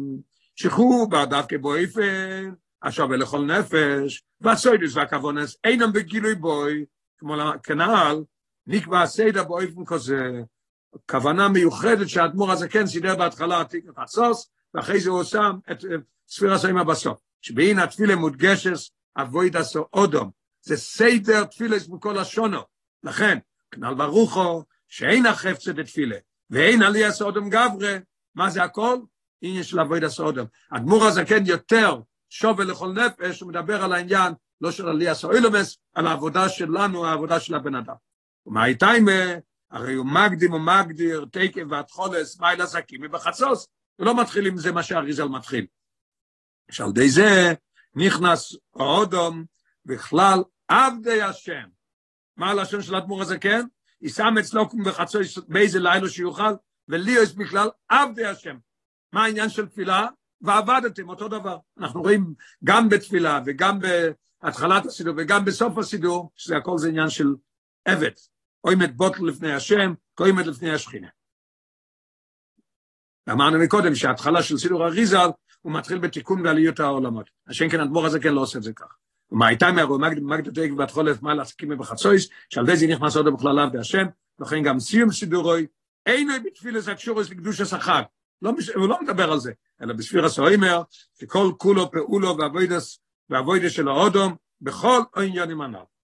[0.56, 2.52] שחרור דווקא באופן,
[2.82, 6.84] השווה לכל נפש, והסוידוס והכוונס אינם בגילוי בוי,
[7.18, 8.24] כמו כנעל,
[8.66, 10.42] נקבע הסדר באופן כזה,
[11.10, 15.84] כוונה מיוחדת שהאדמו"ר הזה כן סידר בהתחלה עתיק וחצוס, ואחרי זה הוא שם את
[16.28, 17.18] ספיר הסוימה בסוף.
[17.46, 20.30] שבהין התפילה מודגשס, אבויד עשו אודום.
[20.62, 22.60] זה סדר תפילס מכל השונו.
[23.02, 23.38] לכן,
[23.70, 26.16] כנל ברוכו, שאין החפצה דתפילה,
[26.50, 27.96] ואין עלי אודום גברה,
[28.34, 28.98] מה זה הכל?
[29.42, 30.46] עניין של אבויד עשו אודום.
[30.70, 35.32] אדמו"ר הזה כן יותר שובה לכל נפש, הוא מדבר על העניין, לא של עלי עשו
[35.32, 37.94] אילומס, על העבודה שלנו, העבודה של הבן אדם.
[38.46, 39.08] ומה הייתה עם
[39.70, 44.82] הרי הוא מקדים ומגדיר תקף והתחולס, מייל עסקים ובחצוס, הוא לא מתחיל עם זה מה
[44.82, 45.66] שהאריזל מתחיל.
[46.70, 47.54] שעל די זה
[47.94, 49.44] נכנס האודום
[49.84, 50.38] בכלל
[50.68, 51.68] עבדי השם.
[52.36, 53.66] מה הלשון של האדמו"ר הזה, כן?
[54.00, 56.52] ישם אצלו בחצוס באיזה לילה שיוכל,
[56.88, 58.56] ולי יש בכלל עבדי השם.
[59.12, 60.06] מה העניין של תפילה?
[60.40, 61.58] ועבדתם, אותו דבר.
[61.78, 63.78] אנחנו רואים גם בתפילה וגם
[64.42, 67.34] בהתחלת הסידור וגם בסוף הסידור, שזה הכל זה עניין של
[67.84, 68.10] עבד.
[68.66, 71.08] אוימת בוטל לפני השם, קוימת לפני השכינה.
[73.32, 75.28] אמרנו מקודם שההתחלה של סידור אריזל
[75.62, 77.30] הוא מתחיל בתיקון ועליות העולמות.
[77.46, 78.96] השם כן אדמו"ר הזה כן לא עושה את זה כך.
[79.32, 83.34] ומה הייתה מהרו מגד תק בת חולף מה לעסקים בחצויס, שעל זה זה נכנס עוד
[83.34, 84.06] בכלל עבדי השם,
[84.40, 85.66] לכן גם סיום סידורוי,
[86.06, 88.04] אינו בתפילס הקשורס לקדוש השחק.
[88.42, 89.52] לא, הוא לא מדבר על זה,
[89.82, 90.82] אלא בספיר הסוימר,
[91.20, 92.98] שכל כולו פעולו ואבוידס,
[93.30, 95.95] ואבוידס של האודום, בכל עניינים הנ"ל.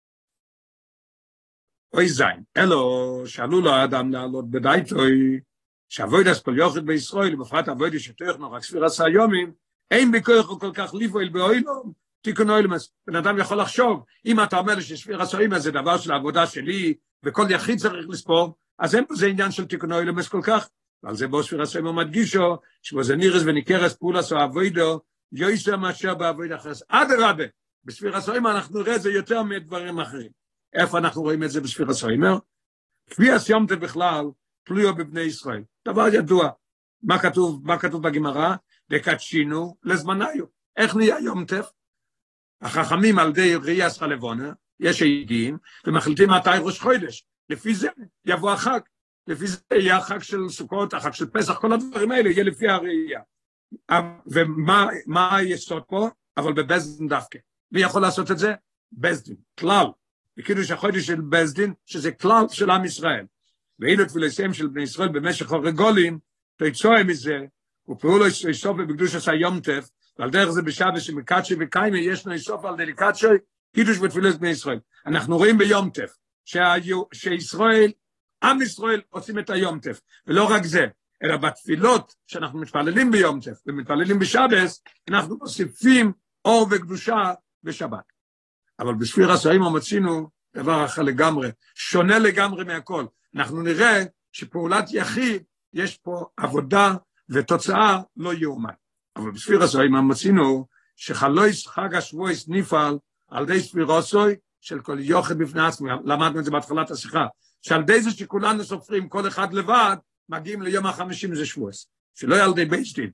[1.94, 5.40] אוי זין, אלו שאלו לו האדם לעלות בדייטוי,
[5.88, 9.52] שאבוידס כל יוחד בישראל, ובפרט אבוידס שטויכנו רק ספיר עשה יומים,
[9.90, 12.92] אין בכוח כל כך ליפויל באוילום, תיקון אוילמס.
[13.06, 16.94] בן אדם יכול לחשוב, אם אתה אומר שספיר עשה יומים זה דבר של העבודה שלי,
[17.24, 20.68] וכל יחיד צריך לספור, אז אין בזה עניין של תיקון אוילמס כל כך.
[21.02, 25.00] ועל זה בו ספיר עשה יומים מדגישו, שבו זה נירס וניכרס פולס או אבוידו,
[25.32, 26.82] יויסר מאשר באבויד אחרס.
[26.88, 27.44] אדרבה,
[27.84, 30.41] בספיר עשה יומים אנחנו נראה את זה יותר מדברים אחרים.
[30.74, 32.38] איפה אנחנו רואים את זה בספיר הסוימר?
[33.10, 34.24] כפי הסיומתם בכלל,
[34.64, 35.62] תלויו בבני ישראל.
[35.88, 36.48] דבר ידוע.
[37.02, 38.54] מה כתוב, מה כתוב בגמרא?
[38.90, 40.44] וקדשינו לזמניו.
[40.76, 41.70] איך נהיה יום טף?
[42.60, 47.24] החכמים על ידי ראי אסחלבונה, יש עדים, ומחליטים מתי ראש חודש.
[47.48, 47.88] לפי זה
[48.24, 48.80] יבוא החג.
[49.26, 53.20] לפי זה יהיה החג של סוכות, החג של פסח, כל הדברים האלה יהיה לפי הראייה.
[54.26, 56.08] ומה היסוד פה?
[56.36, 57.38] אבל בבזדין דווקא.
[57.72, 58.54] מי יכול לעשות את זה?
[58.92, 59.86] בזדין, כלל.
[60.42, 63.24] בקידוש החודש של בזדין, שזה כלל של עם ישראל.
[63.78, 66.18] ואילו תפילסיהם של בני ישראל במשך הרגולים,
[66.56, 67.38] תצועה מזה,
[67.88, 69.88] ופעולו איסוף בקדוש עשה יום טף,
[70.18, 73.26] ועל דרך זה בשבת שמקדשי וקיימי ישנו איסוף על דליקדשי,
[73.74, 74.78] קידוש ותפילס בני ישראל.
[75.06, 76.12] אנחנו רואים ביום טף,
[77.12, 77.92] שישראל,
[78.42, 80.86] עם ישראל עושים את היום טף, ולא רק זה,
[81.22, 86.12] אלא בתפילות שאנחנו מתפללים ביום טף ומתפללים בשבס, אנחנו מוסיפים
[86.44, 87.32] אור וקדושה
[87.62, 88.12] בשבת.
[88.82, 93.04] אבל בספיר הסוהים מצינו דבר אחר לגמרי, שונה לגמרי מהכל.
[93.36, 94.02] אנחנו נראה
[94.32, 96.94] שפעולת יחיד, יש פה עבודה
[97.28, 98.72] ותוצאה לא יאומן.
[99.16, 100.66] אבל בספיר הסוהים מצינו
[100.96, 106.50] שחלויס חג השבועס נפעל על די ספירוסוי של כל יוחד בפני עצמו, למדנו את זה
[106.50, 107.26] בהתחלת השיחה,
[107.62, 109.96] שעל די זה שכולנו סופרים כל אחד לבד,
[110.28, 113.10] מגיעים ליום החמישים זה שבועס, שלא יהיה על די בית דין,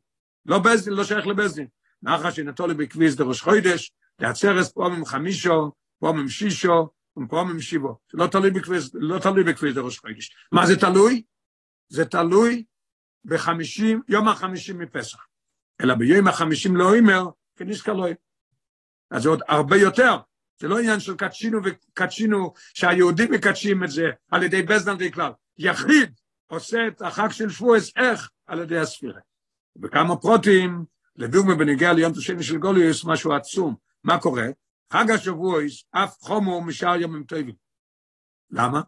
[0.47, 1.67] לא בית דין, לא שייך לבית דין,
[2.03, 6.89] נחש שנתו לי בכביס דרוש חוידש, לעצרס פה ממחמישו, פה ממשישו,
[7.19, 7.99] ופה ממשיבו.
[8.13, 10.37] זה לא תלוי בכביס, לא תלוי בכביס דרוש חודש.
[10.53, 11.23] מה זה תלוי?
[11.89, 12.65] זה תלוי
[13.25, 15.19] בחמישים, יום החמישים מפסח.
[15.81, 17.25] אלא ביום החמישים לא אומר,
[17.57, 18.07] כניסקה לא
[19.11, 20.17] אז זה עוד הרבה יותר.
[20.61, 25.33] זה לא עניין של קדשינו וקדשינו, שהיהודים מקדשים את זה על ידי בזדן וכלל.
[25.59, 26.13] יחיד
[26.47, 28.31] עושה את החג של שבועס, איך?
[28.47, 29.21] על ידי הספירה.
[29.77, 30.85] בכמה פרוטים,
[31.17, 33.75] לדוגמה בנגיע ליום תשני של גוליוס, משהו עצום.
[34.05, 34.47] מה קורה?
[34.93, 37.55] חג השבועס, אף חומו משאר ימים טובים.
[38.51, 38.81] למה?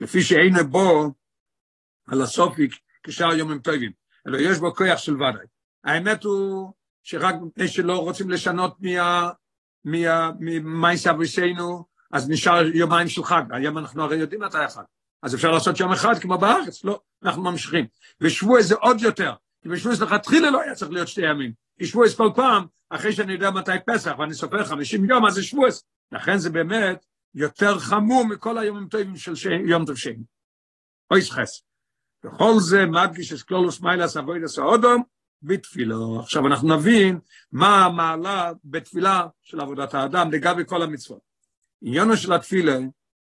[0.00, 1.12] לפי שאין בו
[2.08, 3.92] על הסופיק כשאר ימים טובים,
[4.26, 5.46] אלא יש בו כוח של ודאי.
[5.84, 6.72] האמת הוא
[7.02, 8.76] שרק מפני שלא רוצים לשנות.
[9.84, 14.82] ממייס אבישנו, אז נשאר יומיים של חג, היום אנחנו הרי יודעים מתי החג.
[15.22, 17.86] אז אפשר לעשות יום אחד כמו בארץ, לא, אנחנו ממשיכים.
[18.20, 21.52] ושבוע זה עוד יותר, כי בשבוע לכתחילה לא היה צריך להיות שתי ימים.
[21.78, 25.42] כי שבוע כל פעם, אחרי שאני יודע מתי פסח, ואני סופר 50 יום, אז זה
[25.42, 25.68] שבוע.
[26.12, 29.46] לכן זה באמת יותר חמור מכל היומים טובים של ש...
[29.46, 30.24] יום טוב שני.
[31.10, 31.62] אוי סחס.
[32.24, 35.02] וכל זה מדגיש את קלולוס מיילס אבוידס האודום
[35.42, 36.20] בתפילו.
[36.20, 37.18] עכשיו אנחנו נבין
[37.52, 41.20] מה המעלה בתפילה של עבודת האדם לגבי כל המצוות.
[41.82, 42.78] עניינו של התפילה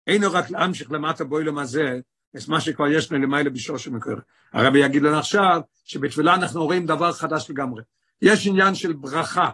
[0.06, 2.00] אינו רק להמשיך למטה בוילום הזה,
[2.36, 4.14] את מה שכבר יש לנו למעלה בשור שמקור.
[4.52, 7.82] הרבי יגיד לנו עכשיו שבתפילה אנחנו רואים דבר חדש לגמרי.
[8.22, 9.50] יש עניין של ברכה.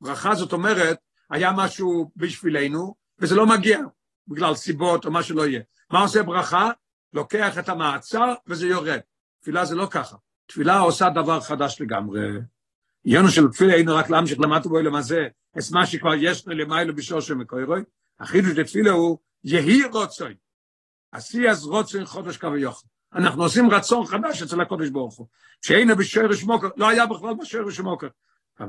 [0.00, 0.98] ברכה זאת אומרת,
[1.30, 3.80] היה משהו בשבילנו, וזה לא מגיע,
[4.28, 5.60] בגלל סיבות או מה שלא יהיה.
[5.90, 6.70] מה עושה ברכה?
[7.12, 9.00] לוקח את המעצר וזה יורד.
[9.40, 10.16] תפילה זה לא ככה.
[10.46, 12.20] תפילה עושה דבר חדש לגמרי.
[13.04, 15.28] עניינו של תפילה היינו רק להמשיך למטה בו הזה,
[15.58, 17.82] את מה שכבר יש לנו למעלה בשור שמקורוי.
[18.20, 20.34] החידוש לתפילה הוא יהי רוצוי.
[21.12, 22.86] עשי אז רוצוי חודש יוכל.
[23.14, 25.26] אנחנו עושים רצון חדש אצל הקודש ברוך הוא.
[25.62, 28.08] שהיינו בשרש מוקר, לא היה בכלל בשרש מוקר.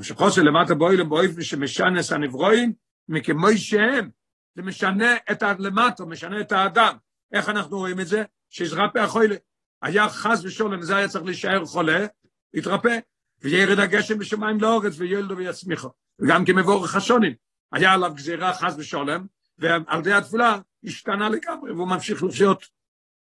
[0.01, 2.73] שחוסר למטה בוילם באופן שמשנס הנברואים,
[3.09, 4.09] מכמוי שהם.
[4.55, 6.95] זה משנה את הלמטה, משנה את האדם.
[7.33, 8.23] איך אנחנו רואים את זה?
[8.49, 9.35] שיזרפא החולה.
[9.81, 12.05] היה חס ושולם, זה היה צריך להישאר חולה,
[12.53, 12.99] התרפא,
[13.41, 15.89] וירד הגשם בשמיים לאורץ, וילדו ויצמיחו.
[16.21, 17.33] וגם כמבורך השונים.
[17.71, 19.25] היה עליו גזירה חס ושולם,
[19.57, 22.65] ועל ידי התפילה השתנה לגמרי, והוא ממשיך לחיות.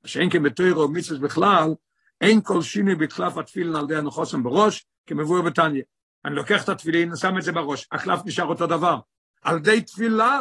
[0.04, 1.74] שאין כבתוירו ומצווה בכלל,
[2.20, 5.82] אין כל שינוי בתחלף התפילין על ידי הנוחוסם בראש, כמבואר בתניא.
[6.24, 8.98] אני לוקח את התפילין, שם את זה בראש, הקלף נשאר אותו דבר.
[9.42, 10.40] על ידי תפילה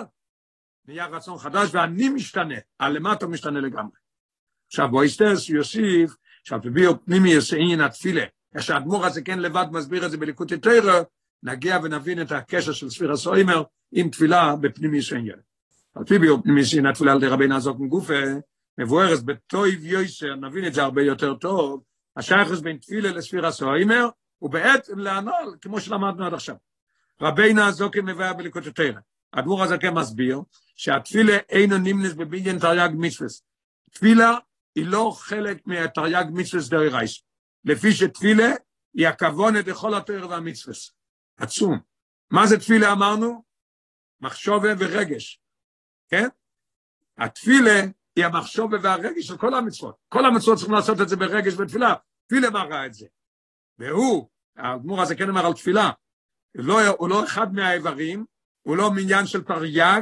[0.87, 3.97] נהיה רצון חדש, ואני משתנה, הלמטה משתנה לגמרי.
[4.67, 8.23] עכשיו בוא יסטרס יוסיף, שהפביעו פנימי יסעין התפילה,
[8.55, 11.01] איך שהאדמו"ר הזה כן לבד מסביר את זה בליקוטי תרא,
[11.43, 15.41] נגיע ונבין את הקשר של ספיר הסוימר עם תפילה בפנימי יסעין ילד.
[15.95, 18.23] על פי ביור פנימי התפילה על ידי רבי נעזוק מגופה,
[18.77, 21.83] מבוארס בטויב יויסר, נבין את זה הרבה יותר טוב,
[22.17, 24.09] השייכוס בין תפילה לספיר הסוימר,
[24.41, 26.55] ובעצם להנול, כמו שלמדנו עד עכשיו.
[27.21, 28.99] רבי נעזוק מבאר בליקוטי תרא.
[29.33, 30.41] האדמו"ר הזה כן מסביר
[30.75, 33.29] שהתפילה אינו נמנס בבניין תרי"ג מצווה.
[33.91, 34.37] תפילה
[34.75, 37.23] היא לא חלק מהתרי"ג מצווה רייס.
[37.65, 38.51] לפי שתפילה
[38.93, 40.75] היא הכוונת לכל התואר והמצווה.
[41.37, 41.79] עצום.
[42.31, 43.43] מה זה תפילה אמרנו?
[44.21, 45.39] מחשובה ורגש.
[46.09, 46.27] כן?
[47.17, 47.81] התפילה
[48.15, 49.95] היא המחשובה והרגש של כל המצוות.
[50.09, 51.93] כל המצוות צריכים לעשות את זה ברגש ותפילה.
[52.27, 53.05] תפילה מראה את זה.
[53.79, 54.27] והוא,
[54.57, 55.91] האדמו"ר הזה כן אמר על תפילה,
[56.55, 58.25] לא, הוא לא אחד מהאיברים,
[58.61, 60.01] הוא לא מניין של תרי"ג,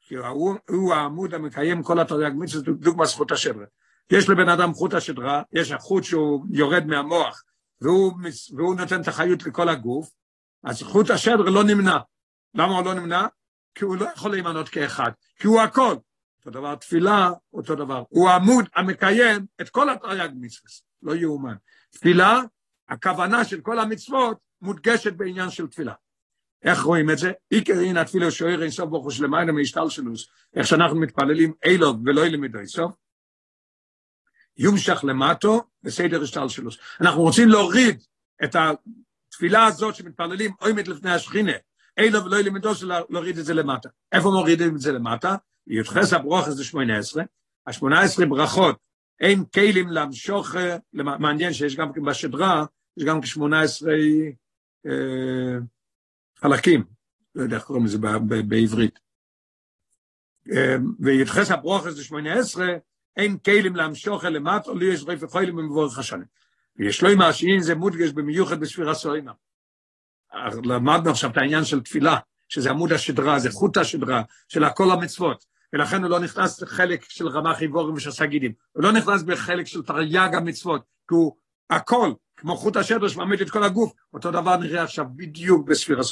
[0.00, 3.66] כי הוא, הוא העמוד המקיים כל התרי"ג מצווה, דוגמה זכות השדרה.
[4.12, 7.44] יש לבן אדם חוט השדרה, יש החוט שהוא יורד מהמוח,
[7.80, 8.12] והוא,
[8.56, 10.10] והוא נותן את החיות לכל הגוף,
[10.64, 11.98] אז חוט השדרה לא נמנע.
[12.54, 13.26] למה הוא לא נמנע?
[13.78, 15.96] כי הוא לא יכול להימנות כאחד, כי הוא הכל.
[16.38, 18.02] אותו דבר תפילה, אותו דבר.
[18.08, 20.70] הוא העמוד המקיים את כל התרי"ג מצווה,
[21.02, 21.54] לא יאומן.
[21.90, 22.40] תפילה,
[22.88, 25.94] הכוונה של כל המצוות מודגשת בעניין של תפילה.
[26.62, 27.32] איך רואים את זה?
[27.50, 32.58] עיקר הנה תפילה שוער אין סוף ברוך שלמעלה מהשתלשלוס, איך שאנחנו מתפללים אילוב ולא ילמדו
[32.66, 32.94] סוף,
[34.56, 36.78] יומשך למטו בסדר השתלשלוס.
[37.00, 38.02] אנחנו רוצים להוריד
[38.44, 41.52] את התפילה הזאת שמתפללים עומד לפני השכינה,
[41.98, 42.70] אילוב ולא ילמדו
[43.10, 43.88] להוריד את זה למטה.
[44.12, 45.36] איפה מורידים את זה למטה?
[45.66, 47.22] י"ח הברוכס זה שמונה עשרה,
[47.66, 48.76] השמונה עשרה ברכות,
[49.20, 50.54] אין כלים למשוך,
[50.92, 52.64] מעניין שיש גם בשדרה,
[52.96, 53.92] יש גם כשמונה עשרה
[54.86, 55.58] אה,
[56.36, 56.84] חלקים,
[57.34, 57.98] לא יודע איך קוראים לזה
[58.48, 58.98] בעברית.
[61.00, 62.68] ויתחס הברוכס זה שמונה עשרה,
[63.16, 66.24] אין כלים להמשוך אל למטה, לי יש רפי חיילים במבורך השנה.
[66.76, 69.32] ויש לו עם זה מודגש במיוחד בספירה סוימה.
[70.64, 72.16] למדנו עכשיו את העניין של תפילה,
[72.48, 77.28] שזה עמוד השדרה, זה חוט השדרה של כל המצוות, ולכן הוא לא נכנס לחלק של
[77.28, 81.36] רמ"ח איבורים ושסה גידים, הוא לא נכנס בחלק של תרי"ג המצוות, כי הוא
[81.70, 86.02] הכל, כמו חוט השדר שמעמיד את כל הגוף, אותו דבר נראה עכשיו בדיוק בספירה.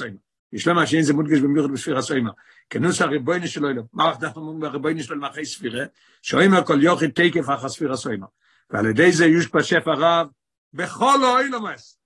[0.53, 2.31] יש למה שאין זה מודגש במיוחד בספירה סוימה.
[2.71, 5.85] כנוס הריבויני שלו מה אנחנו אומרים בריבויני שלו למחי ספירה?
[6.23, 8.27] שאומר כל יוכי תקף אחר ספירה סוימה.
[8.71, 10.29] ועל ידי זה יש בשפע רב
[10.73, 11.99] בכל האוילומס.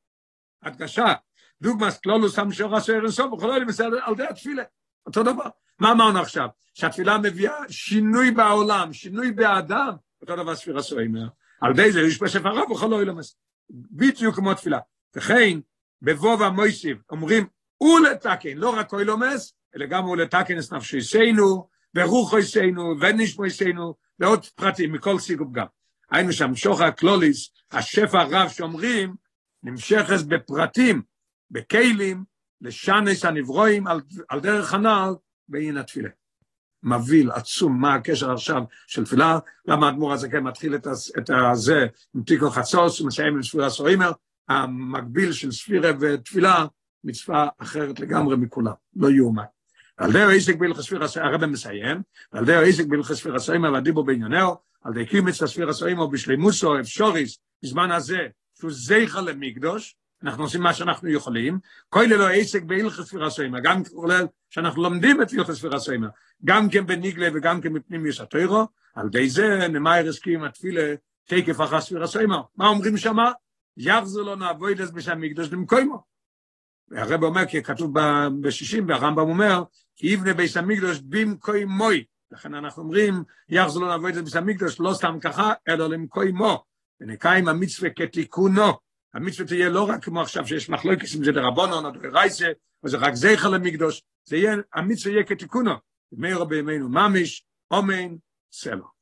[0.62, 1.12] הדגשה,
[1.62, 4.62] דוגמס כלולוס המשור הסויר אינסוף, בכל האוילומס על ידי התפילה.
[5.06, 5.48] אותו דבר.
[5.78, 6.48] מה אמרנו עכשיו?
[6.74, 9.90] שהתפילה מביאה שינוי בעולם, שינוי באדם,
[10.22, 11.26] אותו דבר ספירה סוימה.
[11.61, 13.36] על ידי זה יש בשפע רב בכל האוילומס.
[13.70, 14.78] בדיוק כמו תפילה.
[15.16, 15.58] וכן,
[16.02, 17.46] בבוב המויסיב אומרים,
[17.82, 25.52] ולתקן, לא רק אוילומס, אלא גם ולתקן את נפשיסנו, ורוחויסנו, ונשמויסנו, ועוד פרטים מכל סיגוב
[25.52, 25.66] גם.
[26.11, 29.14] היינו שם שוחר הקלוליס, השפע הרב שאומרים,
[29.62, 31.02] נמשכת בפרטים,
[31.51, 32.24] בכלים,
[32.61, 35.14] לשנס הנברואים על, על דרך הנעל,
[35.48, 36.09] בעין התפילה.
[36.82, 40.86] מבהיל, עצום, מה הקשר עכשיו של תפילה, למה האדמו"ר הזה כן מתחיל את,
[41.18, 44.12] את הזה עם תיקו חצוס, ומסיים עם ספירה סורימר,
[44.48, 46.66] המקביל של ספירה ותפילה,
[47.05, 49.42] מצווה אחרת לגמרי מכולם, לא יאומן.
[49.96, 54.55] על דרך עסק בהלכס ספירה, הרב מסיים, על דרך עסק בהלכס ספירה סורימר והדיבור בעניינהו,
[54.82, 58.18] על דרך קימץ הספירה סורימר בשלימוסו, אפשוריס, בזמן הזה,
[58.59, 61.58] שהוא זכר למקדוש, אנחנו עושים מה שאנחנו יכולים,
[61.88, 66.08] כל ללא עסק בהלכס ספירה סוימה, גם כולל שאנחנו לומדים את הלכס ספירה סוימה,
[66.44, 70.94] גם כן בניגלה וגם כן בפנים יש התוירו, על די זה נמאיר הסכים התפילה
[71.24, 72.40] תקף אחר ספירה סוימה.
[72.56, 73.32] מה אומרים שמה?
[73.76, 76.02] יחזו לו נעבוד את בשם מקדוש למקוימו.
[76.88, 77.94] והרב אומר, כי כתוב
[78.40, 79.62] בשישים, והרמב"ם אומר,
[79.96, 82.04] כי יבנה ביס המקדוש במקוימוי.
[82.30, 86.64] לכן אנחנו אומרים, יחזו לו נעבוד את בשם המקדוש, לא סתם ככה, אלא למקוימו.
[87.00, 88.89] ונקיים המצווה כתיקונו.
[89.14, 92.46] המצווה תהיה לא רק כמו עכשיו שיש מחלוקת אם זה דרבנון או דרייסה,
[92.82, 95.74] או זה רק זכר למקדוש, זה יהיה, המצווה יהיה כתיקונו.
[96.12, 98.16] מאיר בימינו ממש, אומן,
[98.52, 98.99] סלו.